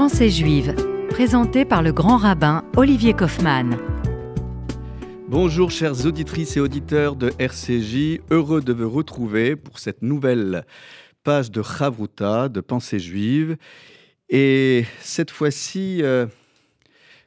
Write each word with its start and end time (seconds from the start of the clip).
Pensée 0.00 0.30
juive, 0.30 0.74
présenté 1.10 1.66
par 1.66 1.82
le 1.82 1.92
grand 1.92 2.16
rabbin 2.16 2.64
Olivier 2.74 3.12
Kaufmann. 3.12 3.76
Bonjour 5.28 5.70
chères 5.70 6.06
auditrices 6.06 6.56
et 6.56 6.60
auditeurs 6.60 7.16
de 7.16 7.30
RCJ, 7.38 8.22
heureux 8.30 8.62
de 8.62 8.72
vous 8.72 8.88
retrouver 8.88 9.56
pour 9.56 9.78
cette 9.78 10.00
nouvelle 10.00 10.64
page 11.22 11.50
de 11.50 11.62
Chavruta, 11.62 12.48
de 12.48 12.62
Pensée 12.62 12.98
juive. 12.98 13.58
Et 14.30 14.86
cette 15.02 15.30
fois-ci, 15.30 15.98
euh, 16.02 16.24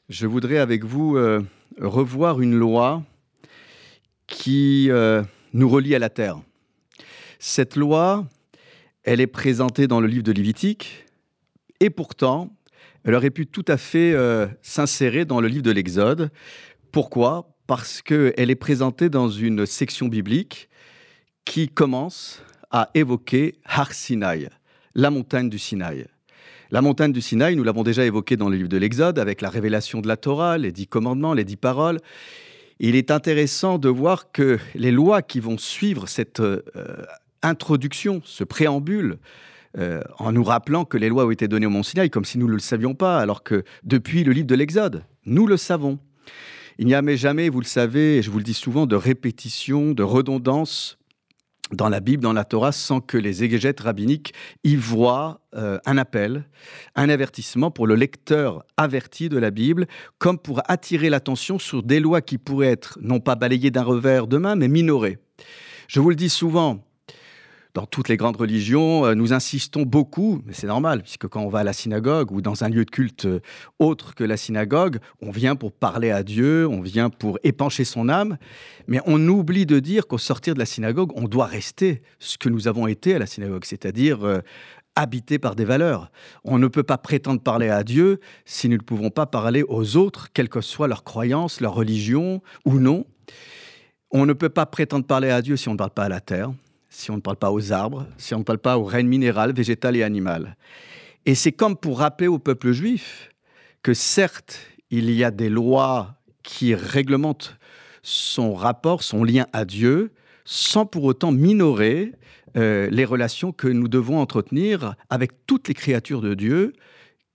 je 0.10 0.26
voudrais 0.26 0.58
avec 0.58 0.84
vous 0.84 1.16
euh, 1.16 1.44
revoir 1.80 2.42
une 2.42 2.56
loi 2.56 3.04
qui 4.26 4.90
euh, 4.90 5.22
nous 5.54 5.70
relie 5.70 5.94
à 5.94 6.00
la 6.00 6.10
terre. 6.10 6.42
Cette 7.38 7.76
loi, 7.76 8.26
elle 9.04 9.22
est 9.22 9.28
présentée 9.28 9.86
dans 9.86 10.02
le 10.02 10.08
livre 10.08 10.24
de 10.24 10.32
Lévitique, 10.32 11.06
et 11.80 11.92
pourtant, 11.92 12.50
elle 13.04 13.16
aurait 13.16 13.30
pu 13.30 13.48
tout 13.48 13.66
à 13.68 13.78
fait 13.78 14.14
euh, 14.14 14.48
s'insérer 14.62 15.26
dans 15.26 15.42
le 15.42 15.48
livre 15.48 15.64
de 15.64 15.72
l'Exode. 15.72 16.32
Pourquoi? 16.92 17.50
Parce 17.68 18.02
qu'elle 18.02 18.50
est 18.50 18.56
présentée 18.56 19.10
dans 19.10 19.30
une 19.30 19.66
section 19.66 20.08
biblique 20.08 20.70
qui 21.46 21.68
commence 21.68 22.42
à 22.72 22.90
évoquer 22.94 23.56
Har 23.66 23.94
Sinai, 23.94 24.50
la 24.96 25.10
montagne 25.10 25.50
du 25.50 25.60
Sinaï. 25.60 26.06
La 26.72 26.82
montagne 26.82 27.12
du 27.12 27.22
Sinaï, 27.22 27.56
nous 27.56 27.64
l'avons 27.64 27.84
déjà 27.84 28.04
évoqué 28.04 28.36
dans 28.36 28.50
le 28.50 28.58
livre 28.58 28.70
de 28.70 28.78
l'Exode, 28.78 29.20
avec 29.20 29.42
la 29.42 29.50
révélation 29.50 30.02
de 30.02 30.08
la 30.08 30.18
Torah, 30.18 30.58
les 30.58 30.72
dix 30.72 30.88
commandements, 30.88 31.34
les 31.34 31.44
dix 31.44 31.56
paroles. 31.56 32.00
Il 32.80 32.96
est 32.96 33.12
intéressant 33.12 33.78
de 33.78 33.90
voir 33.90 34.32
que 34.32 34.58
les 34.74 34.92
lois 34.92 35.22
qui 35.22 35.40
vont 35.40 35.58
suivre 35.58 36.08
cette 36.08 36.40
euh, 36.40 36.62
introduction, 37.44 38.22
ce 38.26 38.44
préambule, 38.44 39.20
euh, 39.78 40.02
en 40.20 40.32
nous 40.32 40.44
rappelant 40.44 40.86
que 40.86 40.98
les 40.98 41.10
lois 41.10 41.26
ont 41.26 41.32
été 41.32 41.48
données 41.48 41.66
au 41.66 41.72
Mont 41.72 41.84
Sinaï, 41.84 42.10
comme 42.10 42.26
si 42.26 42.38
nous 42.38 42.48
ne 42.48 42.54
le 42.54 42.60
savions 42.60 42.94
pas, 42.94 43.20
alors 43.20 43.44
que 43.44 43.64
depuis 43.84 44.24
le 44.24 44.32
livre 44.32 44.48
de 44.48 44.56
l'Exode, 44.56 45.04
nous 45.26 45.48
le 45.48 45.58
savons. 45.58 46.00
Il 46.78 46.88
n'y 46.88 46.96
a 46.96 47.02
mais 47.02 47.18
jamais, 47.18 47.50
vous 47.50 47.60
le 47.60 47.66
savez, 47.66 48.18
et 48.18 48.22
je 48.22 48.32
vous 48.32 48.38
le 48.38 48.44
dis 48.44 48.54
souvent, 48.54 48.86
de 48.86 48.96
répétition, 48.96 49.92
de 49.92 50.04
redondance 50.04 50.98
dans 51.72 51.90
la 51.90 52.00
Bible, 52.00 52.22
dans 52.22 52.34
la 52.34 52.44
Torah, 52.44 52.72
sans 52.72 53.00
que 53.00 53.18
les 53.18 53.44
exégètes 53.44 53.80
rabbiniques 53.80 54.34
y 54.64 54.76
voient 54.76 55.42
euh, 55.56 55.80
un 55.86 55.98
appel, 55.98 56.46
un 56.96 57.10
avertissement 57.10 57.72
pour 57.72 57.88
le 57.88 57.96
lecteur 57.96 58.64
averti 58.78 59.30
de 59.30 59.38
la 59.38 59.52
Bible, 59.52 59.88
comme 60.18 60.38
pour 60.38 60.62
attirer 60.68 61.10
l'attention 61.10 61.60
sur 61.60 61.84
des 61.84 62.00
lois 62.00 62.22
qui 62.22 62.38
pourraient 62.38 62.68
être 62.68 63.00
non 63.02 63.20
pas 63.20 63.36
balayées 63.36 63.72
d'un 63.72 63.84
revers 63.84 64.28
de 64.28 64.38
main, 64.38 64.56
mais 64.56 64.68
minorées. 64.68 65.18
Je 65.88 66.00
vous 66.00 66.10
le 66.10 66.16
dis 66.16 66.30
souvent, 66.30 66.84
dans 67.74 67.88
toutes 67.88 68.08
les 68.08 68.18
grandes 68.18 68.38
religions, 68.38 69.06
euh, 69.06 69.16
nous 69.16 69.34
insistons 69.34 69.82
beaucoup, 69.82 70.42
mais 70.46 70.54
c'est 70.54 70.68
normal, 70.68 71.02
puisque 71.02 71.28
quand 71.28 71.42
on 71.42 71.50
va 71.50 71.60
à 71.60 71.64
la 71.64 71.74
synagogue 71.74 72.32
ou 72.32 72.42
dans 72.42 72.64
un 72.64 72.70
lieu 72.70 72.86
de 72.86 72.92
culte 72.92 73.26
euh, 73.26 73.40
autre 73.80 74.14
que 74.14 74.24
la 74.24 74.38
synagogue, 74.38 75.00
on 75.22 75.32
vient 75.32 75.56
pour 75.56 75.72
parler 75.72 76.12
à 76.12 76.22
Dieu, 76.22 76.68
on 76.68 76.82
vient 76.82 77.10
pour 77.10 77.40
épancher 77.44 77.84
son 77.84 78.10
âme, 78.10 78.38
mais 78.88 79.00
on 79.08 79.28
oublie 79.28 79.66
de 79.66 79.80
dire 79.80 80.06
qu'au 80.06 80.20
sortir 80.20 80.54
de 80.54 80.60
la 80.60 80.66
synagogue, 80.66 81.12
on 81.16 81.28
doit 81.28 81.48
rester 81.48 82.04
ce 82.20 82.38
que 82.38 82.48
nous 82.48 82.68
avons 82.68 82.86
été 82.86 83.16
à 83.16 83.20
la 83.20 83.26
synagogue, 83.26 83.66
c'est-à-dire 83.66 84.24
euh, 84.24 84.42
habité 84.96 85.40
par 85.40 85.56
des 85.56 85.66
valeurs. 85.66 86.12
On 86.44 86.60
ne 86.60 86.68
peut 86.68 86.84
pas 86.84 87.00
prétendre 87.00 87.42
parler 87.42 87.70
à 87.70 87.84
Dieu 87.84 88.20
si 88.46 88.70
nous 88.70 88.78
ne 88.78 88.84
pouvons 88.84 89.10
pas 89.10 89.26
parler 89.26 89.64
aux 89.68 89.98
autres, 89.98 90.28
quelle 90.32 90.50
que 90.50 90.62
soit 90.62 90.88
leur 90.88 91.04
croyance, 91.04 91.60
leur 91.60 91.74
religion 91.74 92.44
ou 92.66 92.80
non. 92.80 93.08
On 94.12 94.28
ne 94.28 94.34
peut 94.34 94.50
pas 94.50 94.68
prétendre 94.68 95.08
parler 95.08 95.32
à 95.32 95.42
Dieu 95.42 95.58
si 95.58 95.70
on 95.70 95.74
ne 95.74 95.78
parle 95.78 95.90
pas 95.90 96.04
à 96.04 96.10
la 96.10 96.22
terre 96.22 96.52
si 96.94 97.12
on 97.12 97.16
ne 97.16 97.22
parle 97.22 97.38
pas 97.38 97.52
aux 97.52 97.72
arbres, 97.72 98.08
si 98.18 98.34
on 98.36 98.40
ne 98.40 98.44
parle 98.44 98.60
pas 98.60 98.78
aux 98.78 98.84
règnes 98.84 99.08
minéral, 99.08 99.54
végétal 99.54 99.96
et 99.98 100.04
animal. 100.04 100.56
Et 101.26 101.36
c'est 101.36 101.52
comme 101.52 101.76
pour 101.76 102.00
rappeler 102.00 102.28
au 102.28 102.40
peuple 102.40 102.72
juif 102.72 103.30
que 103.82 103.94
certes, 103.94 104.60
il 104.90 105.10
y 105.12 105.24
a 105.24 105.32
des 105.32 105.50
lois 105.50 106.16
qui 106.44 106.76
réglementent 106.76 107.58
son 108.04 108.54
rapport, 108.54 109.02
son 109.02 109.24
lien 109.24 109.48
à 109.54 109.66
Dieu, 109.66 110.12
sans 110.46 110.86
pour 110.86 111.06
autant 111.06 111.32
minorer 111.32 112.12
euh, 112.58 112.90
les 112.92 113.06
relations 113.06 113.52
que 113.52 113.68
nous 113.68 113.88
devons 113.88 114.20
entretenir 114.20 114.96
avec 115.10 115.46
toutes 115.48 115.68
les 115.70 115.74
créatures 115.74 116.22
de 116.22 116.34
Dieu, 116.34 116.74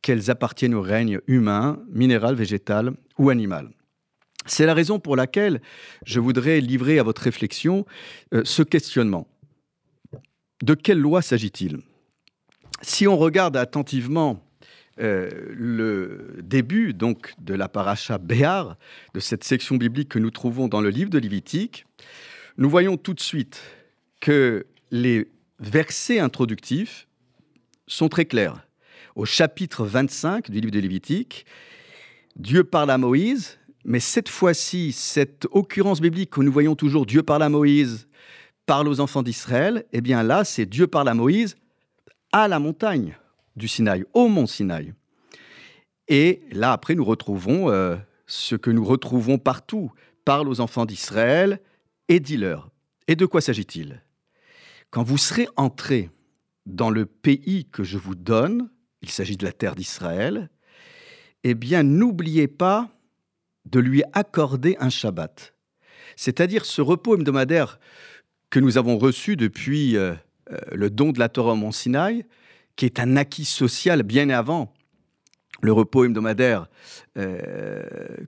qu'elles 0.03 0.31
appartiennent 0.31 0.75
au 0.75 0.83
règne 0.83 1.19
humain, 1.27 1.83
minéral, 1.91 2.35
végétal 2.37 2.93
ou 3.19 3.31
animal. 3.31 3.71
C'est 4.47 4.67
la 4.67 4.75
raison 4.75 5.01
pour 5.01 5.17
laquelle 5.17 5.61
je 6.07 6.21
voudrais 6.21 6.61
livrer 6.61 6.99
à 6.99 7.03
votre 7.03 7.23
réflexion 7.23 7.85
euh, 8.33 8.43
ce 8.45 8.63
questionnement. 8.63 9.27
De 10.63 10.75
quelle 10.75 10.99
loi 10.99 11.23
s'agit-il? 11.23 11.79
Si 12.83 13.07
on 13.07 13.17
regarde 13.17 13.57
attentivement 13.57 14.43
euh, 15.01 15.29
le 15.55 16.37
début 16.43 16.93
donc 16.93 17.33
de 17.39 17.55
la 17.55 17.69
paracha 17.69 18.19
Béar, 18.19 18.77
de 19.15 19.21
cette 19.21 19.45
section 19.45 19.77
biblique 19.77 20.09
que 20.09 20.19
nous 20.19 20.31
trouvons 20.31 20.67
dans 20.67 20.81
le 20.81 20.91
livre 20.91 21.11
de 21.11 21.19
Lévitique, 21.19 21.87
nous 22.57 22.69
voyons 22.69 22.97
tout 22.97 23.15
de 23.15 23.21
suite 23.21 23.63
que 24.21 24.67
les 24.91 25.31
versets 25.61 26.19
introductifs 26.19 27.07
sont 27.87 28.09
très 28.09 28.25
clairs. 28.25 28.67
Au 29.15 29.25
chapitre 29.25 29.85
25 29.85 30.51
du 30.51 30.61
livre 30.61 30.73
de 30.73 30.81
Lévitique, 30.81 31.47
Dieu 32.35 32.65
parle 32.65 32.91
à 32.91 32.99
Moïse, 32.99 33.59
mais 33.85 34.01
cette 34.01 34.29
fois-ci, 34.29 34.93
cette 34.93 35.47
occurrence 35.53 36.01
biblique 36.01 36.31
que 36.31 36.41
nous 36.41 36.53
voyons 36.53 36.75
toujours, 36.75 37.07
Dieu 37.07 37.23
parle 37.23 37.45
à 37.45 37.49
Moïse, 37.49 38.09
parle 38.69 38.89
aux 38.89 39.01
enfants 39.01 39.23
d'Israël, 39.23 39.87
eh 39.95 40.03
bien 40.03 40.23
là, 40.23 40.45
c'est 40.45 40.67
Dieu 40.67 40.87
parle 40.87 41.09
à 41.09 41.15
Moïse 41.15 41.57
à 42.33 42.49
la 42.49 42.59
montagne 42.59 43.17
du 43.57 43.67
Sinaï, 43.67 44.05
au 44.13 44.29
mont 44.29 44.47
Sinaï. 44.47 44.93
Et 46.07 46.43
là, 46.53 46.73
après, 46.73 46.95
nous 46.95 47.05
retrouvons 47.05 47.71
euh, 47.71 47.97
ce 48.27 48.57
que 48.57 48.71
nous 48.71 48.85
retrouvons 48.85 49.39
partout. 49.39 49.91
Parle 50.27 50.51
aux 50.51 50.61
enfants 50.61 50.85
d'Israël 50.85 51.63
et 52.09 52.21
dis-leur. 52.21 52.71
Et 53.07 53.17
de 53.17 53.25
quoi 53.25 53.41
s'agit-il? 53.41 54.03
Quand 54.91 55.03
vous 55.03 55.17
serez 55.17 55.49
entrés 55.57 56.11
dans 56.67 56.91
le 56.91 57.07
pays 57.07 57.65
que 57.65 57.85
je 57.85 57.97
vous 57.97 58.15
donne, 58.15 58.71
il 59.01 59.09
s'agit 59.09 59.39
de 59.39 59.47
la 59.47 59.53
terre 59.53 59.77
d'Israël, 59.77 60.51
eh 61.43 61.55
bien, 61.55 61.83
n'oubliez 61.83 62.49
pas 62.49 62.91
de 63.65 63.81
lui 63.81 64.03
accorder 64.13 64.77
un 64.79 64.91
Shabbat. 64.91 65.55
C'est-à-dire 66.17 66.67
ce 66.67 66.83
repos 66.83 67.15
hebdomadaire 67.15 67.79
que 68.51 68.61
nous 68.61 68.79
avons 68.79 68.99
reçu 68.99 69.37
depuis 69.37 69.97
euh, 69.97 70.15
euh, 70.51 70.57
le 70.73 70.91
don 70.91 71.13
de 71.13 71.19
la 71.19 71.29
Torah 71.29 71.53
au 71.53 71.57
Mont 71.57 71.73
Sinaï, 71.73 72.25
qui 72.77 72.87
est 72.87 73.01
un 73.01 73.17
acquis 73.17 73.45
social 73.45 74.03
bien 74.03 74.31
avant 74.31 74.73
le 75.61 75.73
repos 75.73 76.05
hebdomadaire 76.05 76.69
euh, 77.17 77.83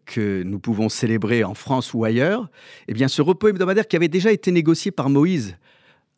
que 0.05 0.43
nous 0.43 0.59
pouvons 0.59 0.89
célébrer 0.89 1.45
en 1.45 1.55
France 1.55 1.95
ou 1.95 2.05
ailleurs, 2.05 2.51
eh 2.89 2.93
bien 2.93 3.09
ce 3.09 3.23
repos 3.23 3.49
hebdomadaire 3.49 3.87
qui 3.87 3.97
avait 3.97 4.09
déjà 4.09 4.33
été 4.33 4.51
négocié 4.51 4.91
par 4.91 5.09
Moïse 5.11 5.57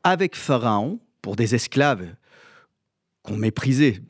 avec 0.05 0.35
Pharaon 0.37 0.99
pour 1.21 1.37
des 1.37 1.55
esclaves 1.55 2.07
qu'on 3.23 3.37
méprisait, 3.37 4.01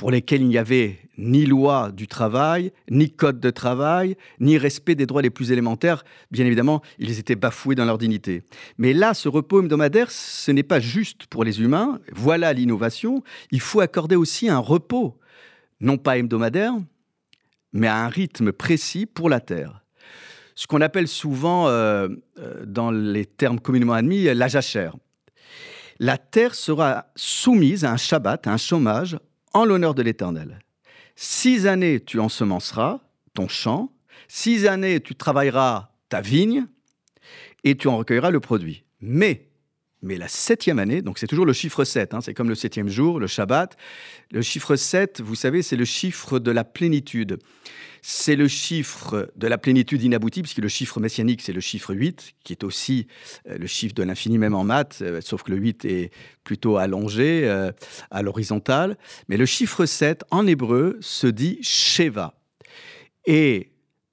pour 0.00 0.10
lesquels 0.10 0.40
il 0.40 0.48
n'y 0.48 0.56
avait 0.56 0.96
ni 1.18 1.44
loi 1.44 1.92
du 1.92 2.08
travail, 2.08 2.72
ni 2.90 3.10
code 3.10 3.38
de 3.38 3.50
travail, 3.50 4.16
ni 4.38 4.56
respect 4.56 4.94
des 4.94 5.04
droits 5.04 5.20
les 5.20 5.28
plus 5.28 5.52
élémentaires. 5.52 6.04
Bien 6.30 6.46
évidemment, 6.46 6.80
ils 6.98 7.18
étaient 7.18 7.36
bafoués 7.36 7.74
dans 7.74 7.84
leur 7.84 7.98
dignité. 7.98 8.42
Mais 8.78 8.94
là, 8.94 9.12
ce 9.12 9.28
repos 9.28 9.60
hebdomadaire, 9.60 10.10
ce 10.10 10.52
n'est 10.52 10.62
pas 10.62 10.80
juste 10.80 11.26
pour 11.26 11.44
les 11.44 11.60
humains. 11.60 12.00
Voilà 12.14 12.54
l'innovation. 12.54 13.22
Il 13.50 13.60
faut 13.60 13.80
accorder 13.80 14.16
aussi 14.16 14.48
un 14.48 14.56
repos, 14.56 15.18
non 15.82 15.98
pas 15.98 16.16
hebdomadaire, 16.16 16.72
mais 17.74 17.86
à 17.86 17.96
un 17.96 18.08
rythme 18.08 18.52
précis 18.52 19.04
pour 19.04 19.28
la 19.28 19.40
Terre. 19.40 19.84
Ce 20.54 20.66
qu'on 20.66 20.80
appelle 20.80 21.08
souvent, 21.08 21.68
euh, 21.68 22.08
euh, 22.38 22.64
dans 22.64 22.90
les 22.90 23.26
termes 23.26 23.60
communément 23.60 23.92
admis, 23.92 24.22
la 24.22 24.48
jachère. 24.48 24.96
La 25.98 26.16
Terre 26.16 26.54
sera 26.54 27.10
soumise 27.16 27.84
à 27.84 27.92
un 27.92 27.98
Shabbat, 27.98 28.46
à 28.46 28.52
un 28.54 28.56
chômage, 28.56 29.18
en 29.52 29.64
l'honneur 29.64 29.94
de 29.94 30.02
l'Éternel. 30.02 30.60
Six 31.16 31.66
années, 31.66 32.00
tu 32.00 32.18
ensemenceras 32.18 33.00
ton 33.34 33.48
champ, 33.48 33.92
six 34.28 34.66
années, 34.66 35.00
tu 35.00 35.14
travailleras 35.14 35.92
ta 36.08 36.20
vigne, 36.20 36.66
et 37.64 37.76
tu 37.76 37.88
en 37.88 37.98
recueilleras 37.98 38.30
le 38.30 38.40
produit. 38.40 38.84
Mais, 39.00 39.49
mais 40.02 40.16
la 40.16 40.28
septième 40.28 40.78
année, 40.78 41.02
donc 41.02 41.18
c'est 41.18 41.26
toujours 41.26 41.46
le 41.46 41.52
chiffre 41.52 41.84
7, 41.84 42.14
hein, 42.14 42.20
c'est 42.20 42.34
comme 42.34 42.48
le 42.48 42.54
septième 42.54 42.88
jour, 42.88 43.20
le 43.20 43.26
Shabbat, 43.26 43.76
le 44.30 44.42
chiffre 44.42 44.76
7, 44.76 45.20
vous 45.20 45.34
savez, 45.34 45.62
c'est 45.62 45.76
le 45.76 45.84
chiffre 45.84 46.38
de 46.38 46.50
la 46.50 46.64
plénitude 46.64 47.38
c'est 48.02 48.36
le 48.36 48.48
chiffre 48.48 49.30
de 49.36 49.46
la 49.46 49.58
plénitude 49.58 50.02
inaboutie, 50.02 50.42
puisque 50.42 50.58
le 50.58 50.68
chiffre 50.68 51.00
messianique, 51.00 51.42
c'est 51.42 51.52
le 51.52 51.60
chiffre 51.60 51.94
8, 51.94 52.34
qui 52.44 52.52
est 52.52 52.64
aussi 52.64 53.06
euh, 53.48 53.58
le 53.58 53.66
chiffre 53.66 53.94
de 53.94 54.02
l'infini 54.02 54.38
même 54.38 54.54
en 54.54 54.64
maths, 54.64 54.98
euh, 55.02 55.20
sauf 55.20 55.42
que 55.42 55.50
le 55.50 55.58
8 55.58 55.84
est 55.84 56.10
plutôt 56.44 56.76
allongé, 56.76 57.42
euh, 57.44 57.72
à 58.10 58.22
l'horizontale. 58.22 58.96
Mais 59.28 59.36
le 59.36 59.46
chiffre 59.46 59.86
7, 59.86 60.24
en 60.30 60.46
hébreu, 60.46 60.98
se 61.00 61.26
dit 61.26 61.58
Sheva. 61.62 62.34
Et 63.26 63.70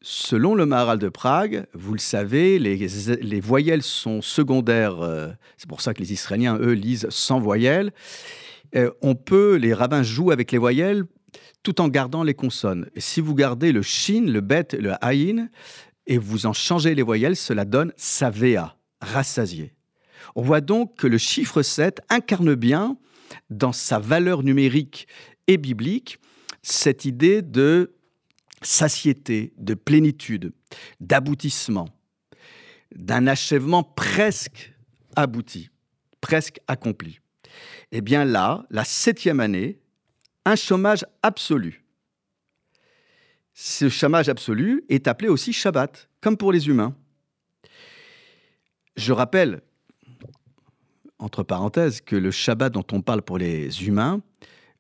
selon 0.10 0.56
le 0.56 0.66
Maharal 0.66 1.00
de 1.00 1.10
Prague, 1.10 1.66
vous 1.74 1.92
le 1.92 2.00
savez, 2.00 2.60
les, 2.60 3.40
voyelles 3.42 3.84
sont 3.84 4.22
secondaires. 4.22 5.00
c'est 5.58 5.68
pour 5.68 5.82
ça 5.82 5.94
que 5.94 6.00
les 6.00 6.14
Israéliens, 6.14 6.58
eux, 6.62 6.72
lisent 6.72 7.08
sans 7.10 7.42
voyelles. 7.42 7.92
on 9.02 9.16
peut, 9.16 9.56
les 9.56 9.74
rabbins 9.74 10.04
jouent 10.04 10.32
avec 10.32 10.54
les 10.54 10.58
voyelles 10.58 11.04
tout 11.62 11.82
en 11.82 11.90
gardant 11.90 12.24
les 12.24 12.34
consonnes. 12.34 12.90
Et 12.96 13.02
si 13.02 13.20
vous 13.20 13.36
gardez 13.36 13.74
le 13.74 13.82
shin, 13.82 14.24
le 14.28 14.40
bet, 14.40 14.70
le 14.80 14.94
aïn, 15.04 15.50
et 16.06 16.18
vous 16.18 16.46
en 16.46 16.54
changez 16.54 16.96
les 16.96 17.04
voyelles, 17.04 17.36
cela 17.36 17.66
donne 17.66 17.92
savea, 17.98 18.78
rassasié. 19.02 19.74
On 20.36 20.42
voit 20.42 20.62
donc 20.62 20.96
que 20.96 21.08
le 21.08 21.18
chiffre 21.18 21.62
7 21.62 22.00
incarne 22.10 22.56
bien, 22.56 22.98
dans 23.50 23.74
sa 23.74 24.00
valeur 24.00 24.42
numérique 24.42 25.10
et 25.48 25.58
biblique, 25.58 26.20
cette 26.62 27.04
idée 27.04 27.42
de 27.42 27.97
satiété, 28.62 29.54
de 29.58 29.74
plénitude, 29.74 30.54
d'aboutissement, 31.00 31.90
d'un 32.96 33.28
achèvement 33.28 33.84
presque 33.84 34.74
abouti, 35.16 35.70
presque 36.22 36.60
accompli. 36.68 37.20
Eh 37.92 38.02
bien 38.02 38.26
là, 38.26 38.66
la 38.70 38.84
septième 38.84 39.40
année, 39.40 39.80
un 40.46 40.56
chômage 40.56 41.06
absolu. 41.24 41.84
Ce 43.54 43.90
chômage 43.90 44.30
absolu 44.30 44.84
est 44.90 45.08
appelé 45.08 45.30
aussi 45.30 45.52
Shabbat, 45.52 46.10
comme 46.22 46.38
pour 46.38 46.52
les 46.52 46.68
humains. 46.68 46.96
Je 48.96 49.14
rappelle, 49.14 49.62
entre 51.20 51.44
parenthèses, 51.44 52.02
que 52.02 52.16
le 52.16 52.32
Shabbat 52.32 52.74
dont 52.74 52.86
on 52.92 53.02
parle 53.02 53.22
pour 53.22 53.38
les 53.38 53.88
humains, 53.88 54.22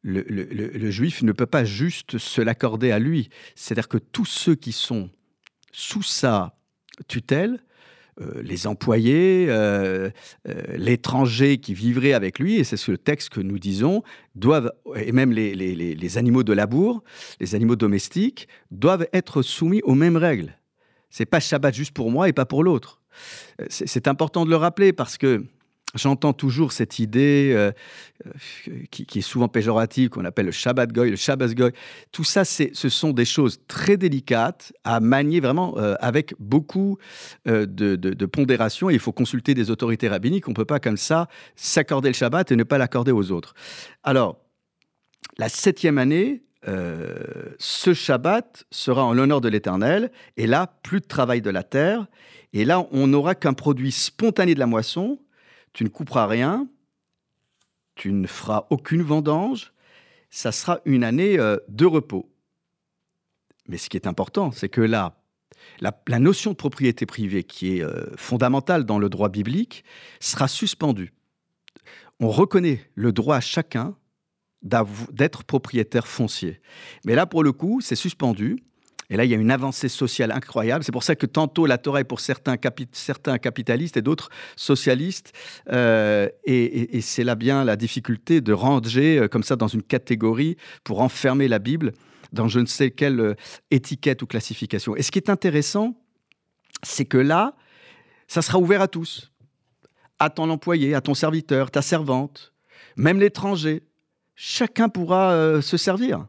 le, 0.08 0.92
juif 0.92 1.22
ne 1.24 1.32
peut 1.32 1.46
pas 1.46 1.66
juste 1.66 2.18
se 2.18 2.42
l'accorder 2.42 2.92
à 2.92 3.00
lui. 3.00 3.30
C'est-à-dire 3.56 3.88
que 3.88 3.98
tous 3.98 4.26
ceux 4.26 4.56
qui 4.56 4.72
sont 4.72 5.10
sous 5.72 6.04
sa 6.04 6.56
tutelle, 7.08 7.60
euh, 8.20 8.42
les 8.42 8.66
employés, 8.66 9.46
euh, 9.50 10.10
euh, 10.48 10.62
l'étranger 10.76 11.60
qui 11.60 11.74
vivrait 11.74 12.14
avec 12.14 12.40
lui, 12.40 12.56
et 12.56 12.64
c'est 12.64 12.78
ce 12.78 12.94
texte 12.94 13.30
que 13.30 13.42
nous 13.42 13.60
disons, 13.60 14.02
doivent, 14.34 14.72
et 14.96 15.12
même 15.12 15.32
les, 15.32 15.54
les, 15.54 16.18
animaux 16.18 16.44
de 16.44 16.54
labour, 16.54 17.04
les 17.40 17.54
animaux 17.54 17.76
domestiques, 17.76 18.48
doivent 18.72 19.08
être 19.14 19.44
soumis 19.44 19.82
aux 19.84 19.94
mêmes 19.94 20.18
règles. 20.18 20.58
C'est 21.12 21.28
pas 21.28 21.40
Shabbat 21.40 21.76
juste 21.76 21.94
pour 21.94 22.10
moi 22.10 22.28
et 22.28 22.34
pas 22.34 22.46
pour 22.46 22.64
l'autre. 22.64 23.02
C'est 23.70 24.08
important 24.08 24.46
de 24.46 24.50
le 24.50 24.56
rappeler 24.56 24.94
parce 24.94 25.18
que 25.18 25.44
J'entends 25.98 26.34
toujours 26.34 26.72
cette 26.72 27.00
idée 27.00 27.52
euh, 27.54 27.72
euh, 28.26 28.72
qui, 28.92 29.20
est 29.20 29.22
souvent 29.22 29.48
péjorative, 29.48 30.10
qu'on 30.10 30.26
appelle 30.26 30.46
le 30.46 30.52
Shabbat 30.52 30.92
Goy, 30.94 31.10
le 31.10 31.16
Shabbat 31.16 31.54
Goy. 31.54 31.72
Tout 32.12 32.24
ça, 32.24 32.46
ce 32.46 32.90
sont 32.90 33.12
des 33.12 33.26
choses 33.26 33.60
très 33.68 33.98
délicates 33.98 34.74
à 34.84 35.00
manier 35.00 35.40
vraiment 35.40 35.78
euh, 35.78 35.96
avec 36.00 36.36
beaucoup 36.40 36.98
de, 37.46 38.26
pondération. 38.26 38.90
il 38.90 39.00
faut 39.00 39.12
consulter 39.12 39.54
des 39.54 39.72
autorités 39.72 40.08
rabbiniques. 40.08 40.48
On 40.48 40.52
ne 40.52 40.56
peut 40.56 40.66
pas 40.66 40.80
comme 40.80 40.98
ça 40.98 41.28
s'accorder 41.56 42.10
le 42.10 42.14
Shabbat 42.14 42.52
et 42.52 42.56
ne 42.56 42.64
pas 42.64 42.78
l'accorder 42.78 43.12
aux 43.12 43.32
autres. 43.32 43.54
Alors, 44.04 44.38
la 45.38 45.50
septième 45.50 45.98
année, 45.98 46.44
ce 47.60 47.94
Shabbat 47.94 48.66
sera 48.72 49.04
en 49.06 49.14
l'honneur 49.14 49.40
de 49.40 49.48
l'Éternel. 49.48 50.12
Et 50.36 50.48
là, 50.48 50.74
plus 50.84 51.00
de 51.00 51.06
travail 51.06 51.42
de 51.42 51.50
la 51.50 51.64
terre. 51.64 52.08
Et 52.54 52.66
là, 52.66 52.88
on 52.92 53.08
n'aura 53.08 53.36
qu'un 53.36 53.54
produit 53.54 53.92
spontané 53.92 54.54
de 54.54 54.60
la 54.60 54.68
moisson 54.68 55.20
tu 55.74 55.84
ne 55.84 55.90
couperas 55.90 56.28
rien, 56.28 56.68
tu 57.96 58.12
ne 58.12 58.28
feras 58.28 58.68
aucune 58.70 59.02
vendange, 59.02 59.74
ça 60.30 60.52
sera 60.52 60.80
une 60.86 61.04
année 61.04 61.40
euh, 61.40 61.58
de 61.68 61.86
repos. 61.86 62.30
Mais 63.68 63.78
ce 63.78 63.90
qui 63.90 63.98
est 63.98 64.08
important, 64.08 64.52
c'est 64.52 64.70
que 64.70 64.82
là, 64.82 65.18
la, 65.80 66.20
notion 66.20 66.52
de 66.52 66.56
propriété 66.56 67.06
privée, 67.06 67.44
qui 67.44 67.78
est 67.78 67.84
euh, 67.84 68.06
fondamentale 68.16 68.86
dans 68.86 69.00
le 69.00 69.10
droit 69.10 69.30
biblique, 69.30 69.84
sera 70.20 70.48
suspendue. 70.48 71.14
On 72.20 72.30
reconnaît 72.30 72.82
le 72.96 73.12
droit 73.12 73.38
à 73.38 73.42
chacun 73.42 73.96
d'être 74.64 75.44
propriétaire 75.44 76.08
foncier. 76.08 76.62
Mais 77.06 77.16
là, 77.16 77.26
pour 77.26 77.44
le 77.44 77.52
coup, 77.52 77.80
c'est 77.80 77.96
suspendu. 77.96 78.64
Et 79.10 79.16
là, 79.16 79.24
il 79.24 79.32
y 79.32 79.34
a 79.34 79.38
une 79.38 79.52
avancée 79.52 79.88
sociale 79.88 80.32
incroyable. 80.32 80.84
C'est 80.84 80.92
pour 80.92 81.04
ça 81.04 81.16
que 81.16 81.26
tantôt 81.26 81.66
la 81.66 81.78
Torah 81.78 82.02
est 82.02 82.06
pour 82.06 82.20
certains, 82.20 82.56
certains 82.92 83.38
capitalistes 83.38 83.96
et 83.96 84.02
d'autres 84.02 84.30
socialistes. 84.58 85.32
Euh, 85.72 86.28
et, 86.44 87.00
c'est 87.02 87.24
là 87.24 87.36
bien 87.36 87.64
la 87.64 87.78
difficulté 87.78 88.42
de 88.42 88.52
ranger 88.52 89.20
euh, 89.20 89.28
comme 89.28 89.44
ça 89.44 89.56
dans 89.56 89.68
une 89.68 89.84
catégorie 89.84 90.58
pour 90.84 91.02
enfermer 91.02 91.48
la 91.48 91.60
Bible 91.60 91.94
dans 92.34 92.50
je 92.50 92.60
ne 92.60 92.66
sais 92.66 92.92
quelle 92.92 93.20
euh, 93.22 93.36
étiquette 93.72 94.22
ou 94.22 94.28
classification. 94.28 94.96
Et 94.98 95.04
ce 95.04 95.12
qui 95.12 95.20
est 95.20 95.30
intéressant, 95.30 95.96
c'est 96.84 97.06
que 97.06 97.18
là, 97.18 97.56
ça 98.28 98.42
sera 98.42 98.60
ouvert 98.60 98.82
à 98.82 98.90
tous. 98.90 99.32
À 100.20 100.30
ton 100.30 100.50
employé, 100.50 100.96
à 100.96 101.02
ton 101.02 101.14
serviteur, 101.14 101.72
ta 101.72 101.82
servante, 101.82 102.52
même 102.98 103.20
l'étranger. 103.20 103.84
Chacun 104.36 104.90
pourra 104.90 105.62
se 105.62 105.78
servir. 105.78 106.28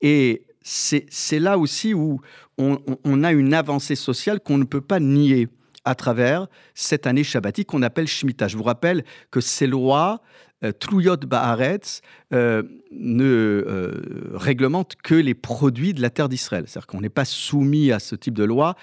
Et 0.00 0.46
c'est 0.62 1.38
là 1.38 1.58
aussi 1.58 1.94
où 1.94 2.20
on, 2.58 3.24
a 3.24 3.32
une 3.32 3.54
avancée 3.54 3.96
sociale 3.96 4.40
qu'on 4.40 4.58
ne 4.58 4.64
peut 4.64 4.80
pas 4.80 5.00
nier 5.00 5.48
à 5.84 5.94
travers 5.94 6.46
cette 6.74 7.06
année 7.06 7.24
shabbatique 7.24 7.68
qu'on 7.68 7.82
appelle 7.82 8.06
Shemitah. 8.06 8.48
Je 8.48 8.56
vous 8.56 8.62
rappelle 8.62 9.04
que 9.30 9.40
ces 9.40 9.66
lois 9.66 10.22
euh, 10.64 10.72
Trouyot 10.72 11.16
Baaretz 11.16 12.00
euh, 12.32 12.62
ne 12.90 13.24
euh, 13.24 14.30
réglemente 14.34 14.94
que 15.02 15.14
les 15.14 15.34
produits 15.34 15.94
de 15.94 16.02
la 16.02 16.10
terre 16.10 16.28
d'Israël. 16.28 16.64
C'est-à-dire 16.66 16.86
qu'on 16.86 17.00
n'est 17.00 17.08
pas 17.08 17.24
soumis 17.24 17.90
à 17.92 17.98
ce 17.98 18.14
type 18.14 18.34
de 18.34 18.44
loi. 18.44 18.76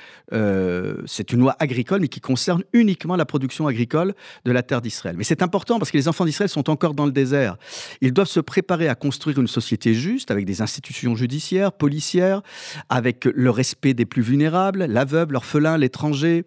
c'est 1.05 1.31
une 1.31 1.39
loi 1.39 1.55
agricole, 1.59 2.01
mais 2.01 2.07
qui 2.07 2.19
concerne 2.19 2.63
uniquement 2.73 3.15
la 3.15 3.25
production 3.25 3.67
agricole 3.67 4.13
de 4.45 4.51
la 4.51 4.63
terre 4.63 4.81
d'Israël. 4.81 5.15
Mais 5.17 5.23
c'est 5.23 5.41
important 5.41 5.79
parce 5.79 5.91
que 5.91 5.97
les 5.97 6.07
enfants 6.07 6.25
d'Israël 6.25 6.49
sont 6.49 6.69
encore 6.69 6.93
dans 6.93 7.05
le 7.05 7.11
désert. 7.11 7.57
Ils 8.01 8.13
doivent 8.13 8.27
se 8.27 8.39
préparer 8.39 8.87
à 8.87 8.95
construire 8.95 9.39
une 9.39 9.47
société 9.47 9.93
juste, 9.93 10.31
avec 10.31 10.45
des 10.45 10.61
institutions 10.61 11.15
judiciaires, 11.15 11.71
policières, 11.71 12.41
avec 12.89 13.25
le 13.25 13.49
respect 13.49 13.93
des 13.93 14.05
plus 14.05 14.21
vulnérables, 14.21 14.85
l'aveugle, 14.85 15.33
l'orphelin, 15.33 15.77
l'étranger, 15.77 16.45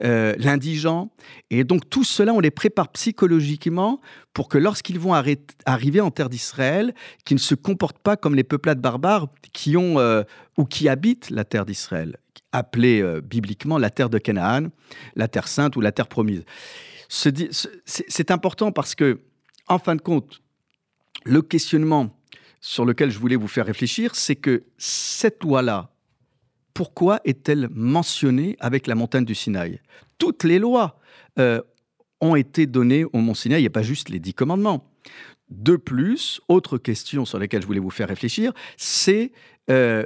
l'indigent. 0.00 1.10
Et 1.50 1.64
donc 1.64 1.88
tout 1.88 2.04
cela, 2.04 2.32
on 2.32 2.40
les 2.40 2.50
prépare 2.50 2.88
psychologiquement 2.88 4.00
pour 4.34 4.48
que 4.48 4.58
lorsqu'ils 4.58 4.98
vont 4.98 5.14
arriver 5.14 6.00
en 6.00 6.10
terre 6.10 6.28
d'Israël, 6.28 6.92
qu'ils 7.24 7.36
ne 7.36 7.40
se 7.40 7.54
comportent 7.54 8.00
pas 8.00 8.16
comme 8.16 8.34
les 8.34 8.44
peuplades 8.44 8.80
barbares 8.80 9.28
qui 9.52 9.76
ont 9.76 9.98
euh, 10.00 10.24
ou 10.58 10.64
qui 10.64 10.88
habitent 10.88 11.30
la 11.30 11.44
terre 11.44 11.64
d'Israël, 11.64 12.18
appelée 12.52 13.00
euh, 13.00 13.20
bibliquement 13.20 13.78
la 13.78 13.90
terre 13.90 14.10
de 14.10 14.18
Canaan, 14.18 14.68
la 15.14 15.28
terre 15.28 15.46
sainte 15.46 15.76
ou 15.76 15.80
la 15.80 15.92
terre 15.92 16.08
promise. 16.08 16.44
C'est 17.08 18.30
important 18.32 18.72
parce 18.72 18.96
que, 18.96 19.20
en 19.68 19.78
fin 19.78 19.94
de 19.94 20.02
compte, 20.02 20.42
le 21.24 21.40
questionnement 21.40 22.10
sur 22.60 22.84
lequel 22.84 23.10
je 23.10 23.18
voulais 23.18 23.36
vous 23.36 23.46
faire 23.46 23.66
réfléchir, 23.66 24.16
c'est 24.16 24.36
que 24.36 24.64
cette 24.78 25.44
loi-là, 25.44 25.90
pourquoi 26.72 27.20
est-elle 27.24 27.68
mentionnée 27.70 28.56
avec 28.58 28.88
la 28.88 28.96
montagne 28.96 29.24
du 29.24 29.36
Sinaï? 29.36 29.80
Toutes 30.18 30.42
les 30.42 30.58
lois 30.58 30.98
euh, 31.38 31.60
ont 32.24 32.36
été 32.36 32.66
donnés 32.66 33.04
au 33.04 33.18
Mont 33.18 33.34
Sinaï. 33.34 33.60
Il 33.60 33.62
n'y 33.62 33.68
a 33.68 33.70
pas 33.70 33.82
juste 33.82 34.08
les 34.08 34.18
dix 34.18 34.34
commandements. 34.34 34.90
De 35.50 35.76
plus, 35.76 36.40
autre 36.48 36.78
question 36.78 37.24
sur 37.24 37.38
laquelle 37.38 37.62
je 37.62 37.66
voulais 37.66 37.80
vous 37.80 37.90
faire 37.90 38.08
réfléchir, 38.08 38.52
c'est 38.76 39.32
euh, 39.70 40.04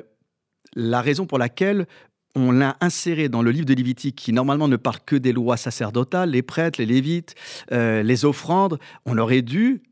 la 0.74 1.00
raison 1.00 1.26
pour 1.26 1.38
laquelle 1.38 1.86
on 2.34 2.52
l'a 2.52 2.76
inséré 2.80 3.28
dans 3.28 3.42
le 3.42 3.50
livre 3.50 3.66
de 3.66 3.74
Lévitique, 3.74 4.16
qui 4.16 4.32
normalement 4.32 4.68
ne 4.68 4.76
parle 4.76 4.98
que 5.06 5.16
des 5.16 5.32
lois 5.32 5.56
sacerdotales, 5.56 6.30
les 6.30 6.42
prêtres, 6.42 6.80
les 6.80 6.86
lévites, 6.86 7.34
euh, 7.72 8.02
les 8.02 8.24
offrandes. 8.24 8.78
On 9.06 9.16
aurait 9.16 9.42
dû 9.42 9.82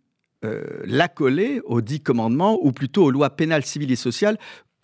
euh, 0.44 0.64
l'accoler 0.84 1.60
aux 1.64 1.80
dix 1.80 2.00
commandements, 2.00 2.58
ou 2.62 2.72
plutôt 2.72 3.04
aux 3.04 3.10
lois 3.10 3.30
pénales, 3.30 3.64
civiles 3.64 3.90
et 3.90 3.96
sociales, 3.96 4.38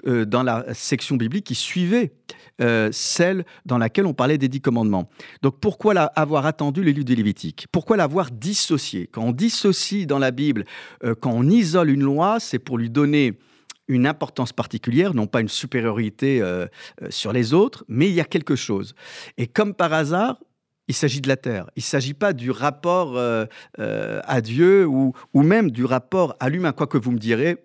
euh, 0.07 0.25
dans 0.25 0.43
la 0.43 0.65
section 0.75 1.17
biblique 1.17 1.45
qui 1.47 1.55
suivait 1.55 2.13
euh, 2.61 2.89
celle 2.91 3.45
dans 3.67 3.79
laquelle 3.79 4.05
on 4.05 4.15
parlait 4.15 4.37
des 4.37 4.49
dix 4.49 4.61
commandements. 4.61 5.09
Donc 5.43 5.61
pourquoi 5.61 5.93
avoir 5.93 6.45
attendu 6.45 6.83
le 6.83 6.91
livre 6.91 7.15
Lévitique? 7.15 7.67
Pourquoi 7.71 7.97
l'avoir 7.97 8.33
dissocié? 8.33 9.07
Quand 9.07 9.23
on 9.23 9.31
dissocie 9.31 10.07
dans 10.07 10.19
la 10.19 10.33
Bible, 10.33 10.65
euh, 11.05 11.15
quand 11.15 11.31
on 11.31 11.49
isole 11.49 11.91
une 11.91 12.03
loi, 12.03 12.41
c'est 12.41 12.59
pour 12.59 12.79
lui 12.79 12.91
donner 12.91 13.39
une 13.87 14.09
importance 14.09 14.53
particulière, 14.53 15.15
non 15.15 15.29
pas 15.29 15.41
une 15.41 15.49
supériorité 15.49 16.41
sur 17.11 17.33
les 17.33 17.53
autres, 17.53 17.85
mais 17.89 18.09
il 18.09 18.15
y 18.15 18.21
a 18.21 18.25
quelque 18.25 18.57
chose. 18.57 18.95
Et 19.37 19.47
comme 19.47 19.75
par 19.75 19.93
hasard, 19.93 20.39
il 20.89 20.95
s'agit 20.95 21.21
de 21.21 21.29
la 21.29 21.37
terre. 21.37 21.69
Il 21.77 21.81
ne 21.81 21.85
s'agit 21.85 22.15
pas 22.15 22.33
du 22.33 22.51
rapport 22.51 23.19
à 23.77 24.41
Dieu 24.41 24.87
ou, 24.87 25.13
ou, 25.35 25.43
même 25.43 25.71
du 25.71 25.85
rapport 25.85 26.37
à 26.39 26.49
l'humain, 26.49 26.73
quoi 26.73 26.87
que 26.87 26.97
vous 26.97 27.11
me 27.11 27.19
direz 27.19 27.59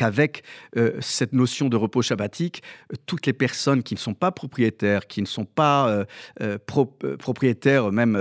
qu'avec 0.00 0.44
euh, 0.78 0.92
cette 1.00 1.34
notion 1.34 1.68
de 1.68 1.76
repos 1.76 2.00
shabbatique, 2.00 2.62
euh, 2.90 2.96
toutes 3.04 3.26
les 3.26 3.34
personnes 3.34 3.82
qui 3.82 3.92
ne 3.92 3.98
sont 3.98 4.14
pas 4.14 4.32
propriétaires, 4.32 5.06
qui 5.06 5.20
ne 5.20 5.26
sont 5.26 5.44
pas 5.44 6.06
euh, 6.40 6.58
propriétaires 7.18 7.92
même, 7.92 8.16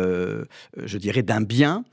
je 0.76 0.98
dirais, 0.98 1.24
d'un 1.24 1.42
bien, 1.42 1.86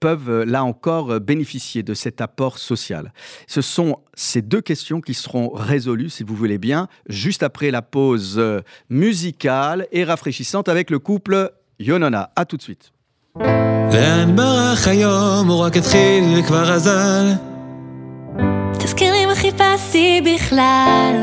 peuvent 0.00 0.42
là 0.42 0.64
encore 0.64 1.20
bénéficier 1.20 1.82
de 1.82 1.94
cet 1.94 2.20
apport 2.20 2.58
social. 2.58 3.12
Ce 3.46 3.60
sont 3.60 3.98
ces 4.14 4.42
deux 4.42 4.60
questions 4.60 5.00
qui 5.00 5.14
seront 5.14 5.50
résolues, 5.50 6.10
si 6.10 6.24
vous 6.24 6.34
voulez 6.34 6.58
bien, 6.58 6.88
juste 7.08 7.42
après 7.42 7.70
la 7.70 7.82
pause 7.82 8.42
musicale 8.88 9.86
et 9.92 10.04
rafraîchissante 10.04 10.68
avec 10.68 10.90
le 10.90 10.98
couple 10.98 11.52
Yonona. 11.78 12.32
À 12.36 12.44
tout 12.46 12.56
de 12.56 12.62
suite. 12.62 12.92
תזכרי 15.70 17.47
יעשי 19.99 20.21
בכלל. 20.21 21.15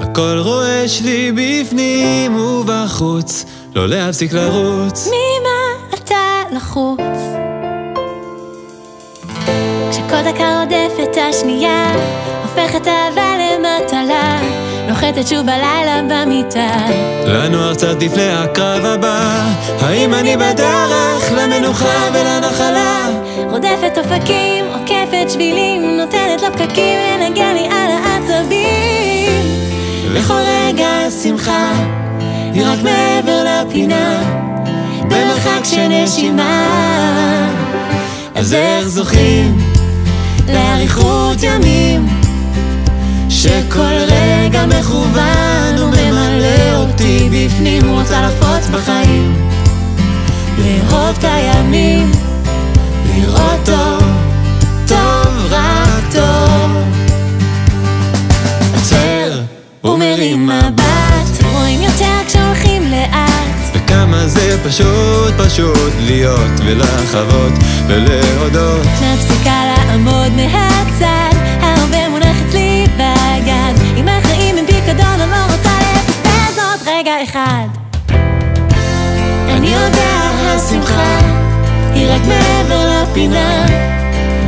הכל 0.00 0.38
רועש 0.38 1.00
לי 1.00 1.32
בפנים 1.32 2.36
ובחוץ, 2.36 3.44
לא 3.74 3.88
להפסיק 3.88 4.32
לרוץ. 4.32 5.06
ממה 5.08 5.86
אתה 5.94 6.42
לחוץ? 6.52 7.00
כשכל 9.90 10.22
דקה 10.32 10.60
רודפת 10.60 11.16
השנייה, 11.30 11.92
הופכת 12.42 12.88
אהבה 12.88 13.34
למטלה, 13.38 14.40
נוחתת 14.88 15.28
שוב 15.28 15.40
בלילה 15.40 16.02
במיטה. 16.10 16.86
לנוער 17.26 17.74
קצת 17.74 18.02
לפני 18.02 18.32
הקרב 18.32 18.84
הבא, 18.84 19.44
האם 19.80 20.14
אני 20.14 20.36
בדרך 20.36 21.32
למנוחה 21.32 22.08
ולנחלה? 22.14 23.08
רודפת 23.52 23.98
אופקים, 23.98 24.64
עוקפת 24.64 25.30
שבילים, 25.30 25.96
נותנת 25.96 26.42
לפקקים 26.42 26.98
לנגן 27.20 27.54
לי 27.54 27.66
על 27.66 27.90
העצבים. 28.04 29.42
וכל 30.12 30.40
רגע 30.46 31.10
שמחה, 31.22 31.72
היא 32.54 32.62
רק 32.66 32.78
מעבר 32.82 33.44
לפינה, 33.44 34.22
במרחק 35.02 35.64
של 35.64 35.88
נשימה. 35.88 36.66
אז 38.34 38.54
איך 38.54 38.88
זוכים 38.88 39.58
לאריכות 40.48 41.42
ימים, 41.42 42.06
שכל 43.28 43.94
רגע 44.08 44.66
מכוון 44.66 45.78
וממלא 45.78 46.76
אותי 46.76 47.28
בפנים, 47.32 47.90
רוצה 47.90 48.22
לחפוץ 48.22 48.68
בחיים, 48.68 49.48
לאהוב 50.58 51.16
את 51.18 51.24
הימים, 51.24 52.10
לראות 53.16 53.60
טוב, 53.64 54.02
טוב, 54.86 55.46
רק 55.50 56.12
טוב. 56.12 56.70
עוצר 58.74 59.40
ומרים 59.84 60.46
מבט, 60.46 61.44
רואים 61.52 61.82
יותר 61.82 62.14
כשהולכים 62.26 62.90
לאט. 62.90 63.74
וכמה 63.74 64.26
זה 64.28 64.58
פשוט 64.64 65.34
פשוט 65.46 65.92
להיות 66.00 66.60
ולחוות 66.64 67.52
ולהודות 67.86 68.86
מפסיקה 68.86 69.62
לעמוד 69.66 70.32
מהצד, 70.36 71.36
הרבה 71.60 72.08
מונח 72.08 72.36
אצלי 72.48 72.86
ביד. 72.96 73.96
אם 73.96 74.08
החיים 74.08 74.58
הם 74.58 74.66
פיקדון, 74.66 75.20
אני 75.20 75.30
לא 75.30 75.54
רוצה 75.54 75.70
לפספס 75.80 76.58
עוד 76.58 76.88
רגע 76.88 77.12
אחד. 77.24 77.66
אני 79.48 79.68
יודע 79.68 80.30
השמחה 80.46 81.31
היא 82.01 82.07
רק 82.07 82.21
מעבר 82.27 83.03
לפינה 83.03 83.65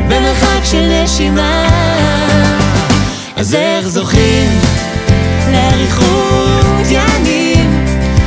במרחק 0.08 0.63
של 0.63 1.04
נשימה 1.04 1.68
אז 3.36 3.56
איך 3.56 3.88
זוכים 3.88 4.50
לאריכות 5.51 6.86
ימים 6.92 7.70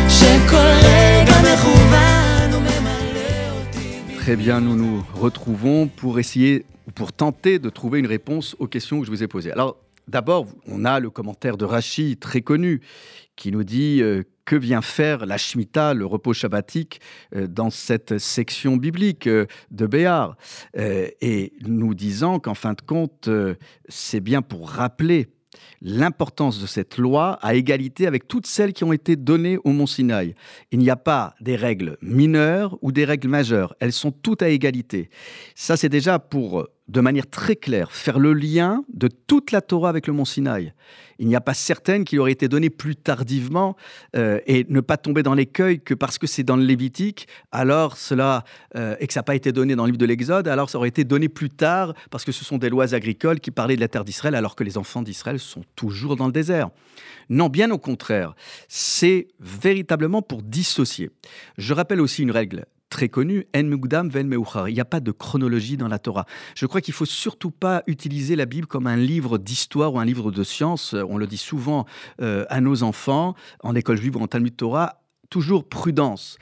שכל 0.08 0.56
רגע 0.56 1.34
מכוון 1.54 2.54
וממלא 2.54 3.50
אותי 3.52 4.18
Très 4.18 4.36
bien, 4.36 4.60
nous 4.60 4.76
nous 4.76 5.02
retrouvons 5.14 5.88
pour 5.88 6.18
essayer, 6.18 6.64
ou 6.86 6.90
pour 6.92 7.12
tenter 7.12 7.58
de 7.58 7.70
trouver 7.70 7.98
une 7.98 8.06
réponse 8.06 8.56
aux 8.58 8.66
questions 8.66 9.00
que 9.00 9.06
je 9.06 9.10
vous 9.10 9.22
ai 9.22 9.28
posées. 9.28 9.52
Alors, 9.52 9.76
d'abord, 10.08 10.46
on 10.66 10.84
a 10.84 11.00
le 11.00 11.10
commentaire 11.10 11.56
de 11.56 11.64
Rachi, 11.64 12.16
très 12.16 12.40
connu, 12.40 12.80
qui 13.36 13.50
nous 13.52 13.64
dit 13.64 14.00
euh, 14.00 14.22
que 14.47 14.55
vient 14.55 14.81
faire 14.81 15.25
la 15.25 15.37
Shemitah, 15.37 15.93
le 15.93 16.05
repos 16.05 16.33
shabbatique, 16.33 17.01
euh, 17.35 17.47
dans 17.47 17.69
cette 17.69 18.17
section 18.17 18.77
biblique 18.77 19.27
euh, 19.27 19.45
de 19.71 19.85
Béar. 19.85 20.37
Euh, 20.77 21.09
et 21.21 21.51
nous 21.67 21.93
disant 21.93 22.39
qu'en 22.39 22.53
fin 22.53 22.73
de 22.73 22.81
compte, 22.81 23.29
c'est 23.89 24.21
bien 24.21 24.41
pour 24.41 24.69
rappeler 24.69 25.27
l'importance 25.81 26.61
de 26.61 26.65
cette 26.65 26.97
loi 26.97 27.37
à 27.41 27.55
égalité 27.55 28.07
avec 28.07 28.27
toutes 28.27 28.47
celles 28.47 28.71
qui 28.71 28.85
ont 28.85 28.93
été 28.93 29.17
données 29.17 29.57
au 29.65 29.71
Mont 29.71 29.85
Sinaï. 29.85 30.33
Il 30.71 30.79
n'y 30.79 30.89
a 30.89 30.95
pas 30.95 31.35
des 31.41 31.57
règles 31.57 31.97
mineures 32.01 32.77
ou 32.81 32.91
des 32.93 33.03
règles 33.03 33.27
majeures. 33.27 33.75
Elles 33.79 33.93
sont 33.93 34.11
toutes 34.11 34.41
à 34.41 34.49
égalité. 34.49 35.09
Ça, 35.55 35.75
c'est 35.75 35.89
déjà 35.89 36.19
pour, 36.19 36.67
de 36.87 37.01
manière 37.01 37.29
très 37.29 37.55
claire, 37.55 37.91
faire 37.91 38.17
le 38.17 38.33
lien 38.33 38.83
de 38.93 39.07
toute 39.07 39.51
la 39.51 39.61
Torah 39.61 39.89
avec 39.89 40.07
le 40.07 40.13
Mont 40.13 40.25
Sinaï. 40.25 40.73
Il 41.19 41.27
n'y 41.27 41.35
a 41.35 41.41
pas 41.41 41.53
certaines 41.53 42.05
qui 42.05 42.17
auraient 42.17 42.31
été 42.31 42.47
données 42.47 42.69
plus 42.69 42.95
tardivement 42.95 43.75
euh, 44.15 44.39
et 44.45 44.65
ne 44.69 44.79
pas 44.79 44.97
tomber 44.97 45.23
dans 45.23 45.33
l'écueil 45.33 45.81
que 45.81 45.93
parce 45.93 46.17
que 46.17 46.27
c'est 46.27 46.43
dans 46.43 46.55
le 46.55 46.63
Lévitique, 46.63 47.27
alors 47.51 47.97
cela, 47.97 48.43
euh, 48.75 48.95
et 48.99 49.07
que 49.07 49.13
ça 49.13 49.19
n'a 49.19 49.23
pas 49.23 49.35
été 49.35 49.51
donné 49.51 49.75
dans 49.75 49.83
le 49.83 49.91
livre 49.91 49.97
de 49.97 50.05
l'Exode, 50.05 50.47
alors 50.47 50.69
ça 50.69 50.77
aurait 50.77 50.89
été 50.89 51.03
donné 51.03 51.27
plus 51.27 51.49
tard 51.49 51.93
parce 52.09 52.23
que 52.23 52.31
ce 52.31 52.45
sont 52.45 52.57
des 52.57 52.69
lois 52.69 52.93
agricoles 52.93 53.39
qui 53.39 53.51
parlaient 53.51 53.75
de 53.75 53.81
la 53.81 53.87
terre 53.87 54.05
d'Israël 54.05 54.35
alors 54.35 54.55
que 54.55 54.63
les 54.63 54.77
enfants 54.77 55.01
d'Israël 55.01 55.39
sont 55.39 55.63
toujours 55.75 56.15
dans 56.15 56.27
le 56.27 56.31
désert. 56.31 56.69
Non, 57.29 57.49
bien 57.49 57.71
au 57.71 57.77
contraire, 57.77 58.35
c'est 58.69 59.27
véritablement 59.39 60.21
pour 60.21 60.41
dissocier. 60.41 61.09
Je 61.57 61.73
rappelle 61.73 61.99
aussi 61.99 62.21
une 62.21 62.31
règle 62.31 62.65
très 62.89 63.09
connue, 63.09 63.47
En 63.55 63.63
Mugdam 63.63 64.09
Ven. 64.09 64.33
Il 64.67 64.73
n'y 64.73 64.79
a 64.79 64.85
pas 64.85 64.99
de 64.99 65.11
chronologie 65.11 65.77
dans 65.77 65.87
la 65.87 65.99
Torah. 65.99 66.25
Je 66.55 66.65
crois 66.65 66.81
qu'il 66.81 66.93
faut 66.93 67.05
surtout 67.05 67.51
pas 67.51 67.83
utiliser 67.87 68.35
la 68.35 68.45
Bible 68.45 68.67
comme 68.67 68.87
un 68.87 68.95
livre 68.95 69.37
d'histoire 69.37 69.93
ou 69.93 69.99
un 69.99 70.05
livre 70.05 70.31
de 70.31 70.43
science. 70.43 70.93
On 70.93 71.17
le 71.17 71.27
dit 71.27 71.37
souvent 71.37 71.85
euh, 72.21 72.45
à 72.49 72.61
nos 72.61 72.83
enfants 72.83 73.35
en 73.61 73.75
école 73.75 73.97
juive 73.97 74.17
ou 74.17 74.21
en 74.21 74.27
Talmud 74.27 74.55
Torah. 74.55 75.01
Toujours 75.29 75.67
prudence. 75.67 76.37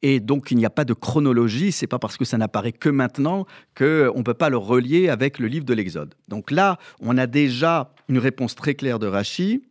Et 0.00 0.18
donc, 0.18 0.50
il 0.50 0.56
n'y 0.56 0.64
a 0.64 0.70
pas 0.70 0.86
de 0.86 0.94
chronologie. 0.94 1.72
C'est 1.72 1.86
pas 1.86 1.98
parce 1.98 2.16
que 2.16 2.24
ça 2.24 2.38
n'apparaît 2.38 2.72
que 2.72 2.88
maintenant 2.88 3.44
qu'on 3.76 3.84
ne 4.16 4.22
peut 4.22 4.34
pas 4.34 4.48
le 4.48 4.56
relier 4.56 5.10
avec 5.10 5.38
le 5.38 5.46
livre 5.46 5.66
de 5.66 5.74
l'Exode. 5.74 6.14
Donc 6.28 6.50
là, 6.50 6.78
on 7.00 7.18
a 7.18 7.26
déjà 7.26 7.92
une 8.08 8.18
réponse 8.18 8.54
très 8.54 8.74
claire 8.74 8.98
de 8.98 9.06
Rachi 9.06 9.62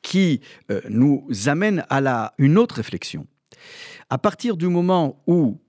qui 0.00 0.40
euh, 0.70 0.80
nous 0.88 1.26
amène 1.46 1.84
à 1.90 2.00
la, 2.00 2.32
une 2.38 2.56
autre 2.56 2.76
réflexion. 2.76 3.26
À 4.10 4.18
partir 4.18 4.56
du 4.56 4.68
moment 4.68 5.22
où 5.26 5.60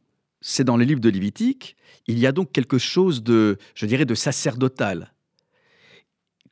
c'est 0.41 0.63
dans 0.63 0.77
le 0.77 0.83
livre 0.83 0.99
de 0.99 1.09
Lévitique, 1.09 1.75
il 2.07 2.19
y 2.19 2.27
a 2.27 2.31
donc 2.31 2.51
quelque 2.51 2.77
chose 2.77 3.23
de, 3.23 3.57
je 3.75 3.85
dirais, 3.85 4.05
de 4.05 4.15
sacerdotal. 4.15 5.13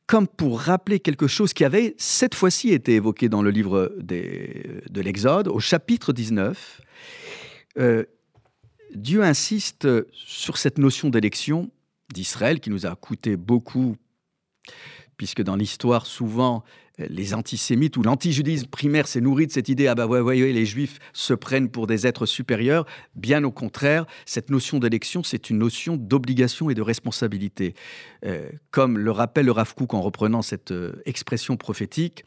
Comme 0.06 0.28
pour 0.28 0.60
rappeler 0.60 1.00
quelque 1.00 1.26
chose 1.26 1.52
qui 1.52 1.64
avait 1.64 1.94
cette 1.98 2.34
fois-ci 2.34 2.70
été 2.70 2.94
évoqué 2.94 3.28
dans 3.28 3.42
le 3.42 3.50
livre 3.50 3.92
de 3.98 5.00
l'Exode, 5.00 5.48
au 5.48 5.58
chapitre 5.58 6.12
19, 6.12 6.80
euh, 7.78 8.04
Dieu 8.94 9.22
insiste 9.22 9.88
sur 10.12 10.58
cette 10.58 10.78
notion 10.78 11.10
d'élection 11.10 11.70
d'Israël 12.12 12.60
qui 12.60 12.70
nous 12.70 12.86
a 12.86 12.94
coûté 12.94 13.36
beaucoup, 13.36 13.96
puisque 15.16 15.42
dans 15.42 15.56
l'histoire, 15.56 16.06
souvent, 16.06 16.62
les 16.98 17.34
antisémites 17.34 17.96
ou 17.96 18.02
l'antijudaïsme 18.02 18.68
primaire 18.68 19.06
s'est 19.06 19.20
nourri 19.20 19.46
de 19.46 19.52
cette 19.52 19.68
idée 19.68 19.86
ah 19.86 19.94
bah 19.94 20.06
ouais, 20.06 20.52
les 20.52 20.66
juifs 20.66 20.98
se 21.12 21.34
prennent 21.34 21.68
pour 21.68 21.86
des 21.86 22.06
êtres 22.06 22.26
supérieurs. 22.26 22.86
Bien 23.14 23.44
au 23.44 23.50
contraire, 23.50 24.06
cette 24.24 24.50
notion 24.50 24.78
d'élection, 24.78 25.22
c'est 25.22 25.50
une 25.50 25.58
notion 25.58 25.96
d'obligation 25.96 26.70
et 26.70 26.74
de 26.74 26.82
responsabilité. 26.82 27.74
Euh, 28.24 28.48
comme 28.70 28.98
le 28.98 29.10
rappelle 29.10 29.46
le 29.46 29.52
Rav 29.52 29.74
en 29.90 30.00
reprenant 30.00 30.42
cette 30.42 30.72
euh, 30.72 31.02
expression 31.04 31.56
prophétique, 31.56 32.24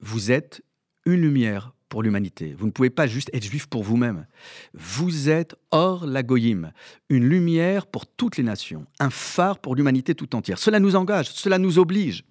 vous 0.00 0.30
êtes 0.30 0.62
une 1.04 1.20
lumière 1.20 1.72
pour 1.88 2.02
l'humanité. 2.02 2.54
Vous 2.56 2.66
ne 2.66 2.70
pouvez 2.70 2.88
pas 2.88 3.06
juste 3.06 3.30
être 3.34 3.44
juif 3.44 3.66
pour 3.66 3.82
vous-même. 3.82 4.26
Vous 4.74 5.28
êtes 5.28 5.56
hors 5.72 6.06
la 6.06 6.22
goyim, 6.22 6.72
une 7.08 7.24
lumière 7.28 7.86
pour 7.86 8.06
toutes 8.06 8.36
les 8.36 8.44
nations, 8.44 8.86
un 9.00 9.10
phare 9.10 9.58
pour 9.58 9.74
l'humanité 9.74 10.14
tout 10.14 10.34
entière. 10.36 10.58
Cela 10.58 10.78
nous 10.78 10.96
engage, 10.96 11.30
cela 11.32 11.58
nous 11.58 11.78
oblige. 11.78 12.24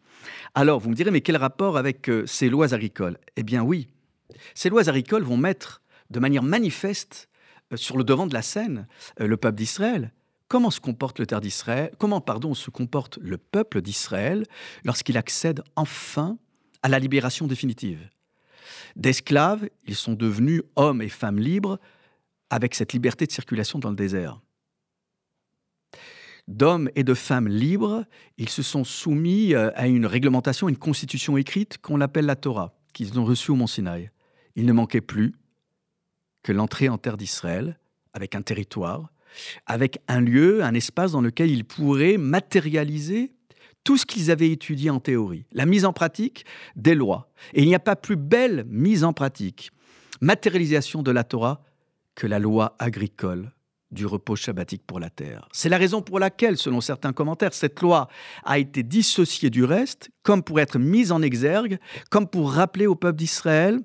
Alors, 0.55 0.79
vous 0.79 0.89
me 0.89 0.95
direz, 0.95 1.11
mais 1.11 1.21
quel 1.21 1.37
rapport 1.37 1.77
avec 1.77 2.09
euh, 2.09 2.25
ces 2.25 2.49
lois 2.49 2.73
agricoles? 2.73 3.17
Eh 3.35 3.43
bien 3.43 3.61
oui, 3.61 3.87
ces 4.53 4.69
lois 4.69 4.89
agricoles 4.89 5.23
vont 5.23 5.37
mettre 5.37 5.81
de 6.09 6.19
manière 6.19 6.43
manifeste 6.43 7.29
euh, 7.71 7.77
sur 7.77 7.97
le 7.97 8.03
devant 8.03 8.27
de 8.27 8.33
la 8.33 8.41
scène 8.41 8.87
euh, 9.19 9.27
le 9.27 9.37
peuple 9.37 9.57
d'Israël. 9.57 10.11
Comment 10.47 10.71
se 10.71 10.79
comporte 10.79 11.19
le 11.19 11.27
terre 11.27 11.41
d'Israël? 11.41 11.91
Comment, 11.99 12.21
pardon, 12.21 12.53
se 12.53 12.71
comporte 12.71 13.19
le 13.21 13.37
peuple 13.37 13.81
d'Israël 13.81 14.45
lorsqu'il 14.83 15.17
accède 15.17 15.61
enfin 15.75 16.37
à 16.81 16.89
la 16.89 16.97
libération 16.97 17.45
définitive? 17.45 18.09
D'esclaves, 18.95 19.69
ils 19.85 19.95
sont 19.95 20.13
devenus 20.13 20.63
hommes 20.75 21.01
et 21.01 21.09
femmes 21.09 21.39
libres 21.39 21.79
avec 22.49 22.73
cette 22.73 22.93
liberté 22.93 23.27
de 23.27 23.31
circulation 23.31 23.77
dans 23.77 23.91
le 23.91 23.95
désert 23.95 24.41
d'hommes 26.49 26.89
et 26.95 27.03
de 27.03 27.13
femmes 27.13 27.47
libres, 27.47 28.05
ils 28.37 28.49
se 28.49 28.63
sont 28.63 28.83
soumis 28.83 29.53
euh, 29.53 29.69
à 29.75 29.87
une 29.87 30.05
réglementation, 30.05 30.67
une 30.67 30.77
constitution 30.77 31.37
écrite 31.37 31.77
qu'on 31.77 32.01
appelle 32.01 32.25
la 32.25 32.35
Torah, 32.35 32.73
qu'ils 32.91 33.17
ont 33.19 33.23
reçue 33.23 33.51
au 33.51 33.55
Mont 33.55 33.67
Sinaï. 33.67 34.09
Il 34.55 34.65
ne 34.65 34.73
manquait 34.73 34.99
plus 34.99 35.35
que 36.43 36.51
l'entrée 36.51 36.89
en 36.89 36.97
terre 36.97 37.17
d'Israël, 37.17 37.79
avec 38.13 38.35
un 38.35 38.41
territoire, 38.41 39.11
avec 39.67 39.99
un 40.07 40.21
lieu, 40.21 40.63
un 40.63 40.73
espace 40.73 41.11
dans 41.11 41.21
lequel 41.21 41.51
ils 41.51 41.65
pourraient 41.65 42.17
matérialiser 42.17 43.31
tout 43.83 43.97
ce 43.97 44.05
qu'ils 44.05 44.31
avaient 44.31 44.51
étudié 44.51 44.89
en 44.89 44.99
théorie, 44.99 45.45
la 45.51 45.67
mise 45.67 45.85
en 45.85 45.93
pratique 45.93 46.45
des 46.75 46.95
lois. 46.95 47.31
Et 47.53 47.61
il 47.61 47.67
n'y 47.67 47.75
a 47.75 47.79
pas 47.79 47.95
plus 47.95 48.15
belle 48.15 48.65
mise 48.67 49.03
en 49.03 49.13
pratique, 49.13 49.71
matérialisation 50.19 51.03
de 51.03 51.11
la 51.11 51.23
Torah 51.23 51.63
que 52.15 52.25
la 52.25 52.39
loi 52.39 52.75
agricole 52.79 53.53
du 53.91 54.05
repos 54.05 54.35
shabbatique 54.35 54.83
pour 54.85 54.99
la 54.99 55.09
terre. 55.09 55.47
C'est 55.51 55.69
la 55.69 55.77
raison 55.77 56.01
pour 56.01 56.19
laquelle, 56.19 56.57
selon 56.57 56.81
certains 56.81 57.13
commentaires, 57.13 57.53
cette 57.53 57.81
loi 57.81 58.07
a 58.43 58.59
été 58.59 58.83
dissociée 58.83 59.49
du 59.49 59.63
reste, 59.63 60.09
comme 60.23 60.43
pour 60.43 60.59
être 60.59 60.77
mise 60.77 61.11
en 61.11 61.21
exergue, 61.21 61.79
comme 62.09 62.27
pour 62.27 62.51
rappeler 62.51 62.85
au 62.85 62.95
peuple 62.95 63.17
d'Israël 63.17 63.79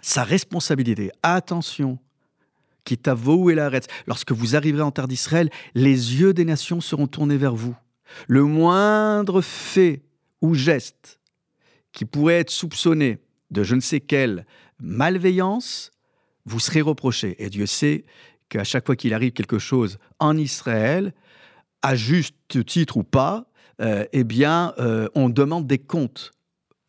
sa 0.00 0.24
responsabilité. 0.24 1.10
Attention, 1.22 1.98
quitte 2.84 3.06
à 3.06 3.14
vous 3.14 3.50
et 3.50 3.54
l'arrête. 3.54 3.86
Lorsque 4.06 4.32
vous 4.32 4.56
arriverez 4.56 4.82
en 4.82 4.90
terre 4.90 5.08
d'Israël, 5.08 5.48
les 5.74 6.20
yeux 6.20 6.34
des 6.34 6.44
nations 6.44 6.80
seront 6.80 7.06
tournés 7.06 7.36
vers 7.36 7.54
vous. 7.54 7.76
Le 8.26 8.42
moindre 8.42 9.40
fait 9.40 10.02
ou 10.40 10.54
geste 10.54 11.20
qui 11.92 12.04
pourrait 12.04 12.40
être 12.40 12.50
soupçonné 12.50 13.18
de 13.50 13.62
je 13.62 13.74
ne 13.74 13.80
sais 13.80 14.00
quelle 14.00 14.46
malveillance 14.80 15.92
vous 16.44 16.58
serez 16.58 16.80
reproché. 16.80 17.36
Et 17.38 17.48
Dieu 17.48 17.66
sait 17.66 18.04
qu'à 18.52 18.64
chaque 18.64 18.84
fois 18.84 18.96
qu'il 18.96 19.14
arrive 19.14 19.32
quelque 19.32 19.58
chose 19.58 19.98
en 20.18 20.36
Israël, 20.36 21.14
à 21.80 21.94
juste 21.94 22.66
titre 22.66 22.98
ou 22.98 23.02
pas, 23.02 23.46
euh, 23.80 24.04
eh 24.12 24.24
bien, 24.24 24.74
euh, 24.78 25.08
on 25.14 25.30
demande 25.30 25.66
des 25.66 25.78
comptes 25.78 26.32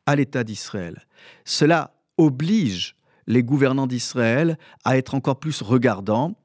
à 0.06 0.18
l'État 0.18 0.44
d'Israël. 0.44 1.08
Cela 1.46 1.96
oblige 2.18 2.98
les 3.28 3.44
gouvernants 3.44 3.88
d'Israël 3.88 4.58
à 4.84 4.98
être 4.98 5.16
encore 5.16 5.40
plus 5.40 5.62
regardants. 5.62 6.36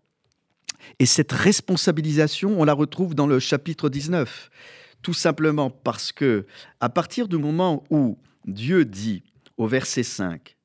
Et 1.01 1.07
cette 1.07 1.33
responsabilisation, 1.33 2.61
on 2.61 2.65
la 2.65 2.73
retrouve 2.73 3.17
dans 3.17 3.27
le 3.27 3.41
chapitre 3.41 3.89
19. 3.89 4.51
Tout 5.03 5.15
simplement 5.15 5.69
parce 5.69 6.13
que, 6.13 6.47
à 6.79 6.89
partir 6.91 7.27
du 7.27 7.39
moment 7.39 7.83
où 7.91 8.19
Dieu 8.47 8.85
dit 8.85 9.25
au 9.57 9.67
verset 9.67 10.05
5, 10.05 10.57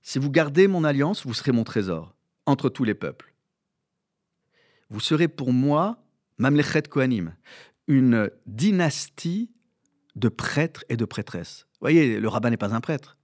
Si 0.00 0.18
vous 0.18 0.30
gardez 0.30 0.66
mon 0.66 0.82
alliance, 0.82 1.26
vous 1.26 1.34
serez 1.34 1.52
mon 1.52 1.64
trésor 1.64 2.14
entre 2.46 2.70
tous 2.70 2.84
les 2.84 2.94
peuples 2.94 3.33
vous 4.90 5.00
serez 5.00 5.28
pour 5.28 5.52
moi, 5.52 5.98
Mamlechet 6.38 6.82
Kohanim, 6.82 7.34
une 7.86 8.30
dynastie 8.46 9.50
de 10.16 10.28
prêtres 10.28 10.84
et 10.88 10.96
de 10.96 11.04
prêtresses. 11.04 11.66
Vous 11.74 11.78
voyez, 11.80 12.18
le 12.20 12.28
rabbin 12.28 12.50
n'est 12.50 12.56
pas 12.56 12.74
un 12.74 12.80
prêtre. 12.80 13.16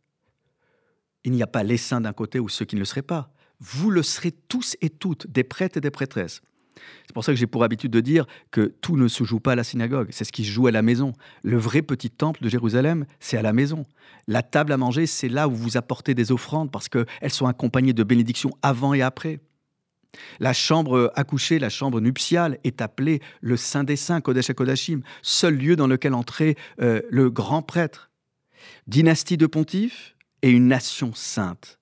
Il 1.24 1.32
n'y 1.32 1.42
a 1.42 1.46
pas 1.46 1.62
les 1.62 1.76
saints 1.76 2.00
d'un 2.00 2.12
côté 2.12 2.40
ou 2.40 2.48
ceux 2.48 2.64
qui 2.64 2.76
ne 2.76 2.80
le 2.80 2.86
seraient 2.86 3.02
pas. 3.02 3.32
Vous 3.60 3.90
le 3.90 4.02
serez 4.02 4.32
tous 4.32 4.76
et 4.80 4.90
toutes, 4.90 5.26
des 5.26 5.44
prêtres 5.44 5.76
et 5.76 5.80
des 5.80 5.90
prêtresses. 5.90 6.40
C'est 7.06 7.12
pour 7.12 7.24
ça 7.24 7.32
que 7.32 7.36
j'ai 7.36 7.46
pour 7.46 7.62
habitude 7.62 7.92
de 7.92 8.00
dire 8.00 8.26
que 8.50 8.62
tout 8.80 8.96
ne 8.96 9.08
se 9.08 9.24
joue 9.24 9.40
pas 9.40 9.52
à 9.52 9.54
la 9.54 9.64
synagogue, 9.64 10.08
c'est 10.12 10.24
ce 10.24 10.32
qui 10.32 10.44
se 10.44 10.50
joue 10.50 10.66
à 10.66 10.70
la 10.70 10.80
maison. 10.80 11.12
Le 11.42 11.58
vrai 11.58 11.82
petit 11.82 12.10
temple 12.10 12.42
de 12.42 12.48
Jérusalem, 12.48 13.04
c'est 13.18 13.36
à 13.36 13.42
la 13.42 13.52
maison. 13.52 13.84
La 14.26 14.42
table 14.42 14.72
à 14.72 14.76
manger, 14.76 15.06
c'est 15.06 15.28
là 15.28 15.48
où 15.48 15.52
vous 15.52 15.76
apportez 15.76 16.14
des 16.14 16.32
offrandes 16.32 16.70
parce 16.70 16.88
qu'elles 16.88 17.30
sont 17.30 17.46
accompagnées 17.46 17.92
de 17.92 18.02
bénédictions 18.02 18.50
avant 18.62 18.94
et 18.94 19.02
après. 19.02 19.40
La 20.38 20.52
chambre 20.52 21.12
à 21.14 21.24
coucher, 21.24 21.58
la 21.58 21.70
chambre 21.70 22.00
nuptiale, 22.00 22.58
est 22.64 22.80
appelée 22.80 23.20
le 23.40 23.56
Saint 23.56 23.84
des 23.84 23.96
Saints, 23.96 24.20
Kodesh 24.20 24.52
Kodashim, 24.52 25.02
seul 25.22 25.56
lieu 25.56 25.76
dans 25.76 25.86
lequel 25.86 26.14
entrait 26.14 26.56
euh, 26.80 27.00
le 27.10 27.30
grand 27.30 27.62
prêtre. 27.62 28.10
Dynastie 28.86 29.36
de 29.36 29.46
pontifes 29.46 30.16
et 30.42 30.50
une 30.50 30.68
nation 30.68 31.12
sainte. 31.14 31.78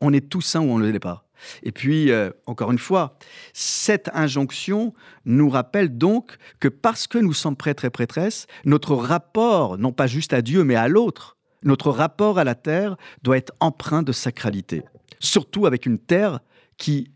On 0.00 0.12
est 0.12 0.28
tous 0.28 0.40
saints 0.40 0.60
ou 0.60 0.70
on 0.70 0.78
ne 0.78 0.90
l'est 0.90 0.98
pas. 0.98 1.28
Et 1.62 1.72
puis, 1.72 2.10
euh, 2.10 2.30
encore 2.46 2.72
une 2.72 2.78
fois, 2.78 3.18
cette 3.52 4.10
injonction 4.14 4.94
nous 5.24 5.48
rappelle 5.48 5.96
donc 5.96 6.36
que 6.60 6.68
parce 6.68 7.06
que 7.06 7.18
nous 7.18 7.32
sommes 7.32 7.56
prêtres 7.56 7.84
et 7.84 7.90
prêtresses, 7.90 8.46
notre 8.64 8.94
rapport, 8.94 9.78
non 9.78 9.92
pas 9.92 10.06
juste 10.06 10.32
à 10.32 10.42
Dieu, 10.42 10.64
mais 10.64 10.74
à 10.74 10.88
l'autre, 10.88 11.36
notre 11.62 11.90
rapport 11.90 12.38
à 12.38 12.44
la 12.44 12.54
terre 12.54 12.96
doit 13.22 13.36
être 13.36 13.52
empreint 13.60 14.02
de 14.02 14.12
sacralité. 14.12 14.82
Surtout 15.18 15.66
avec 15.66 15.86
une 15.86 15.98
terre 15.98 16.40
qui 16.76 17.10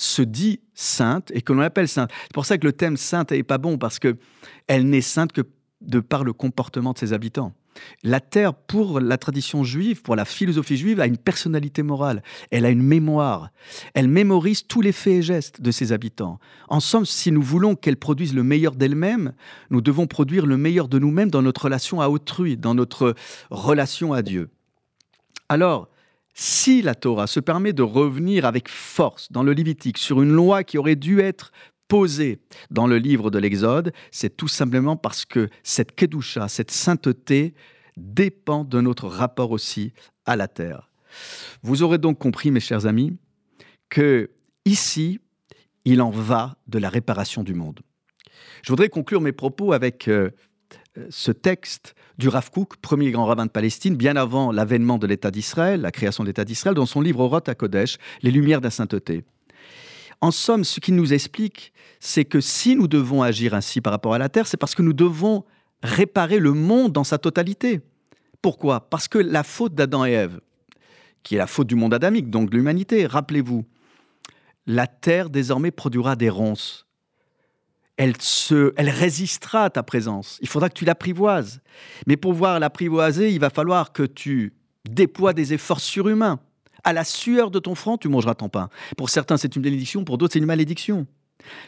se 0.00 0.22
dit 0.22 0.60
sainte 0.74 1.30
et 1.34 1.42
que 1.42 1.52
l'on 1.52 1.60
appelle 1.60 1.88
sainte. 1.88 2.10
C'est 2.22 2.32
pour 2.32 2.46
ça 2.46 2.58
que 2.58 2.66
le 2.66 2.72
thème 2.72 2.96
sainte 2.96 3.32
n'est 3.32 3.42
pas 3.42 3.58
bon 3.58 3.78
parce 3.78 3.98
que 3.98 4.16
elle 4.66 4.88
n'est 4.88 5.00
sainte 5.00 5.32
que 5.32 5.42
de 5.80 6.00
par 6.00 6.24
le 6.24 6.32
comportement 6.32 6.92
de 6.92 6.98
ses 6.98 7.12
habitants. 7.12 7.52
La 8.02 8.20
terre, 8.20 8.54
pour 8.54 8.98
la 8.98 9.16
tradition 9.16 9.62
juive, 9.62 10.02
pour 10.02 10.16
la 10.16 10.24
philosophie 10.24 10.76
juive, 10.76 11.00
a 11.00 11.06
une 11.06 11.16
personnalité 11.16 11.82
morale. 11.82 12.22
Elle 12.50 12.64
a 12.64 12.70
une 12.70 12.82
mémoire. 12.82 13.50
Elle 13.94 14.08
mémorise 14.08 14.66
tous 14.66 14.80
les 14.80 14.92
faits 14.92 15.12
et 15.12 15.22
gestes 15.22 15.60
de 15.60 15.70
ses 15.70 15.92
habitants. 15.92 16.40
En 16.68 16.80
somme, 16.80 17.06
si 17.06 17.30
nous 17.30 17.42
voulons 17.42 17.76
qu'elle 17.76 17.96
produise 17.96 18.34
le 18.34 18.42
meilleur 18.42 18.74
d'elle-même, 18.74 19.32
nous 19.70 19.80
devons 19.80 20.06
produire 20.06 20.46
le 20.46 20.56
meilleur 20.56 20.88
de 20.88 20.98
nous-mêmes 20.98 21.30
dans 21.30 21.42
notre 21.42 21.64
relation 21.64 22.00
à 22.00 22.08
autrui, 22.08 22.56
dans 22.56 22.74
notre 22.74 23.14
relation 23.50 24.12
à 24.12 24.22
Dieu. 24.22 24.50
Alors, 25.48 25.89
si 26.34 26.82
la 26.82 26.94
Torah 26.94 27.26
se 27.26 27.40
permet 27.40 27.72
de 27.72 27.82
revenir 27.82 28.44
avec 28.44 28.68
force 28.68 29.30
dans 29.30 29.42
le 29.42 29.52
Lévitique 29.52 29.98
sur 29.98 30.22
une 30.22 30.32
loi 30.32 30.64
qui 30.64 30.78
aurait 30.78 30.96
dû 30.96 31.20
être 31.20 31.52
posée 31.88 32.38
dans 32.70 32.86
le 32.86 32.98
livre 32.98 33.30
de 33.30 33.38
l'Exode, 33.38 33.92
c'est 34.10 34.36
tout 34.36 34.48
simplement 34.48 34.96
parce 34.96 35.24
que 35.24 35.48
cette 35.62 35.94
kedusha, 35.94 36.48
cette 36.48 36.70
sainteté, 36.70 37.52
dépend 37.96 38.64
de 38.64 38.80
notre 38.80 39.08
rapport 39.08 39.50
aussi 39.50 39.92
à 40.24 40.36
la 40.36 40.48
terre. 40.48 40.90
Vous 41.62 41.82
aurez 41.82 41.98
donc 41.98 42.18
compris, 42.18 42.50
mes 42.50 42.60
chers 42.60 42.86
amis, 42.86 43.16
que 43.88 44.30
ici, 44.64 45.20
il 45.84 46.00
en 46.00 46.10
va 46.10 46.56
de 46.68 46.78
la 46.78 46.88
réparation 46.88 47.42
du 47.42 47.54
monde. 47.54 47.80
Je 48.62 48.70
voudrais 48.70 48.88
conclure 48.88 49.20
mes 49.20 49.32
propos 49.32 49.72
avec 49.72 50.06
euh, 50.08 50.30
ce 51.08 51.30
texte 51.30 51.94
du 52.18 52.28
Rav 52.28 52.50
Kook, 52.50 52.76
premier 52.76 53.10
grand 53.10 53.26
rabbin 53.26 53.46
de 53.46 53.50
Palestine, 53.50 53.96
bien 53.96 54.16
avant 54.16 54.52
l'avènement 54.52 54.98
de 54.98 55.06
l'État 55.06 55.30
d'Israël, 55.30 55.80
la 55.80 55.92
création 55.92 56.24
de 56.24 56.28
l'État 56.28 56.44
d'Israël, 56.44 56.74
dans 56.74 56.86
son 56.86 57.00
livre 57.00 57.20
Oroth 57.20 57.48
à 57.48 57.54
Kodesh, 57.54 57.98
Les 58.22 58.30
Lumières 58.30 58.60
de 58.60 58.66
la 58.66 58.70
sainteté. 58.70 59.24
En 60.20 60.30
somme, 60.30 60.64
ce 60.64 60.80
qu'il 60.80 60.96
nous 60.96 61.12
explique, 61.12 61.72
c'est 61.98 62.24
que 62.24 62.40
si 62.40 62.76
nous 62.76 62.88
devons 62.88 63.22
agir 63.22 63.54
ainsi 63.54 63.80
par 63.80 63.92
rapport 63.92 64.14
à 64.14 64.18
la 64.18 64.28
terre, 64.28 64.46
c'est 64.46 64.56
parce 64.56 64.74
que 64.74 64.82
nous 64.82 64.92
devons 64.92 65.44
réparer 65.82 66.38
le 66.38 66.52
monde 66.52 66.92
dans 66.92 67.04
sa 67.04 67.18
totalité. 67.18 67.80
Pourquoi? 68.42 68.90
Parce 68.90 69.08
que 69.08 69.18
la 69.18 69.42
faute 69.42 69.74
d'Adam 69.74 70.04
et 70.04 70.12
Ève, 70.12 70.40
qui 71.22 71.36
est 71.36 71.38
la 71.38 71.46
faute 71.46 71.66
du 71.66 71.74
monde 71.74 71.94
adamique, 71.94 72.30
donc 72.30 72.50
de 72.50 72.56
l'humanité, 72.56 73.06
rappelez-vous, 73.06 73.64
la 74.66 74.86
terre 74.86 75.30
désormais 75.30 75.70
produira 75.70 76.16
des 76.16 76.28
ronces 76.28 76.86
elle, 78.00 78.14
se, 78.18 78.72
elle 78.76 78.88
résistera 78.88 79.64
à 79.64 79.70
ta 79.70 79.82
présence. 79.82 80.38
Il 80.40 80.48
faudra 80.48 80.70
que 80.70 80.74
tu 80.74 80.86
l'apprivoises. 80.86 81.60
Mais 82.06 82.16
pour 82.16 82.32
pouvoir 82.32 82.58
l'apprivoiser, 82.58 83.30
il 83.30 83.38
va 83.38 83.50
falloir 83.50 83.92
que 83.92 84.04
tu 84.04 84.54
déploies 84.88 85.34
des 85.34 85.52
efforts 85.52 85.80
surhumains. 85.80 86.40
À 86.82 86.94
la 86.94 87.04
sueur 87.04 87.50
de 87.50 87.58
ton 87.58 87.74
front, 87.74 87.98
tu 87.98 88.08
mangeras 88.08 88.34
ton 88.34 88.48
pain. 88.48 88.70
Pour 88.96 89.10
certains, 89.10 89.36
c'est 89.36 89.54
une 89.54 89.60
bénédiction, 89.60 90.02
pour 90.04 90.16
d'autres, 90.16 90.32
c'est 90.32 90.38
une 90.38 90.46
malédiction. 90.46 91.06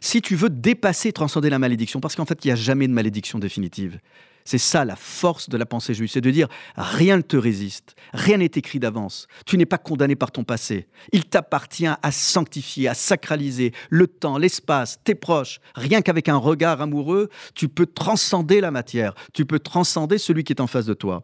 Si 0.00 0.22
tu 0.22 0.34
veux 0.34 0.48
dépasser, 0.48 1.12
transcender 1.12 1.50
la 1.50 1.58
malédiction, 1.58 2.00
parce 2.00 2.16
qu'en 2.16 2.24
fait, 2.24 2.42
il 2.46 2.48
n'y 2.48 2.52
a 2.52 2.56
jamais 2.56 2.88
de 2.88 2.94
malédiction 2.94 3.38
définitive. 3.38 3.98
C'est 4.44 4.58
ça 4.58 4.84
la 4.84 4.96
force 4.96 5.48
de 5.48 5.56
la 5.56 5.66
pensée 5.66 5.94
juive, 5.94 6.10
c'est 6.10 6.20
de 6.20 6.30
dire 6.30 6.48
rien 6.76 7.16
ne 7.16 7.22
te 7.22 7.36
résiste, 7.36 7.94
rien 8.12 8.38
n'est 8.38 8.46
écrit 8.46 8.78
d'avance, 8.78 9.26
tu 9.46 9.56
n'es 9.56 9.66
pas 9.66 9.78
condamné 9.78 10.16
par 10.16 10.32
ton 10.32 10.44
passé. 10.44 10.88
Il 11.12 11.24
t'appartient 11.24 11.86
à 11.86 12.12
sanctifier, 12.12 12.88
à 12.88 12.94
sacraliser 12.94 13.72
le 13.90 14.06
temps, 14.06 14.38
l'espace, 14.38 15.00
tes 15.04 15.14
proches. 15.14 15.60
Rien 15.74 16.02
qu'avec 16.02 16.28
un 16.28 16.36
regard 16.36 16.80
amoureux, 16.80 17.28
tu 17.54 17.68
peux 17.68 17.86
transcender 17.86 18.60
la 18.60 18.70
matière, 18.70 19.14
tu 19.32 19.46
peux 19.46 19.58
transcender 19.58 20.18
celui 20.18 20.44
qui 20.44 20.52
est 20.52 20.60
en 20.60 20.66
face 20.66 20.86
de 20.86 20.94
toi. 20.94 21.22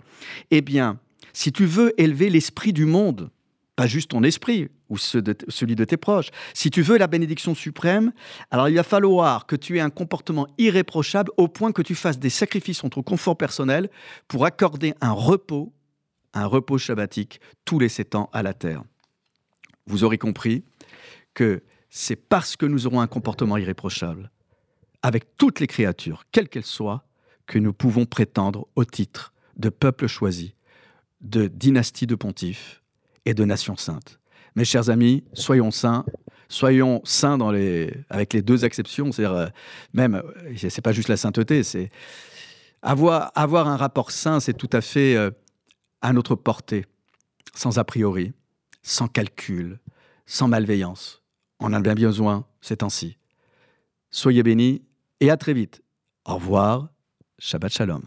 Eh 0.50 0.60
bien, 0.60 0.98
si 1.32 1.52
tu 1.52 1.66
veux 1.66 1.92
élever 2.00 2.30
l'esprit 2.30 2.72
du 2.72 2.84
monde, 2.84 3.30
pas 3.76 3.86
juste 3.86 4.10
ton 4.10 4.22
esprit 4.22 4.68
ou 4.88 4.96
celui 4.96 5.74
de 5.74 5.84
tes 5.84 5.96
proches. 5.96 6.30
Si 6.54 6.70
tu 6.70 6.82
veux 6.82 6.98
la 6.98 7.06
bénédiction 7.06 7.54
suprême, 7.54 8.12
alors 8.50 8.68
il 8.68 8.74
va 8.76 8.82
falloir 8.82 9.46
que 9.46 9.56
tu 9.56 9.76
aies 9.76 9.82
un 9.82 9.90
comportement 9.90 10.46
irréprochable 10.58 11.30
au 11.36 11.48
point 11.48 11.72
que 11.72 11.82
tu 11.82 11.94
fasses 11.94 12.18
des 12.18 12.30
sacrifices 12.30 12.84
entre 12.84 13.02
confort 13.02 13.36
personnel 13.36 13.90
pour 14.28 14.44
accorder 14.44 14.94
un 15.00 15.12
repos, 15.12 15.72
un 16.34 16.46
repos 16.46 16.78
shabbatique 16.78 17.40
tous 17.64 17.78
les 17.78 17.88
sept 17.88 18.14
ans 18.14 18.30
à 18.32 18.42
la 18.42 18.54
terre. 18.54 18.82
Vous 19.86 20.04
aurez 20.04 20.18
compris 20.18 20.64
que 21.34 21.62
c'est 21.90 22.16
parce 22.16 22.56
que 22.56 22.66
nous 22.66 22.86
aurons 22.86 23.00
un 23.00 23.06
comportement 23.06 23.56
irréprochable 23.56 24.30
avec 25.02 25.36
toutes 25.36 25.60
les 25.60 25.66
créatures, 25.66 26.24
quelles 26.32 26.48
qu'elles 26.48 26.64
soient, 26.64 27.04
que 27.46 27.58
nous 27.58 27.72
pouvons 27.72 28.04
prétendre 28.04 28.66
au 28.74 28.84
titre 28.84 29.32
de 29.56 29.70
peuple 29.70 30.06
choisi, 30.06 30.54
de 31.20 31.46
dynastie 31.46 32.06
de 32.06 32.14
pontifes, 32.14 32.82
et 33.28 33.34
de 33.34 33.44
nation 33.44 33.76
sainte. 33.76 34.18
Mes 34.56 34.64
chers 34.64 34.90
amis, 34.90 35.24
soyons 35.32 35.70
saints, 35.70 36.04
soyons 36.48 37.00
saints 37.04 37.38
dans 37.38 37.50
les, 37.50 37.92
avec 38.10 38.32
les 38.32 38.42
deux 38.42 38.64
exceptions, 38.64 39.12
c'est-à-dire 39.12 39.36
euh, 39.36 39.46
même, 39.92 40.14
euh, 40.14 40.54
c'est 40.56 40.82
pas 40.82 40.92
juste 40.92 41.08
la 41.08 41.16
sainteté, 41.16 41.62
c'est 41.62 41.90
avoir, 42.82 43.32
un 43.34 43.76
rapport 43.76 44.10
saint, 44.10 44.40
c'est 44.40 44.54
tout 44.54 44.70
à 44.72 44.80
fait 44.80 45.16
euh, 45.16 45.30
à 46.00 46.12
notre 46.12 46.34
portée, 46.34 46.86
sans 47.54 47.78
a 47.78 47.84
priori, 47.84 48.32
sans 48.82 49.08
calcul, 49.08 49.78
sans 50.26 50.48
malveillance. 50.48 51.22
On 51.60 51.72
a 51.72 51.80
bien 51.80 51.94
besoin 51.94 52.46
c'est 52.60 52.82
ainsi. 52.82 53.16
Soyez 54.10 54.42
bénis 54.42 54.82
et 55.20 55.30
à 55.30 55.36
très 55.36 55.54
vite. 55.54 55.82
Au 56.24 56.34
revoir, 56.34 56.88
Shabbat 57.38 57.72
Shalom. 57.72 58.02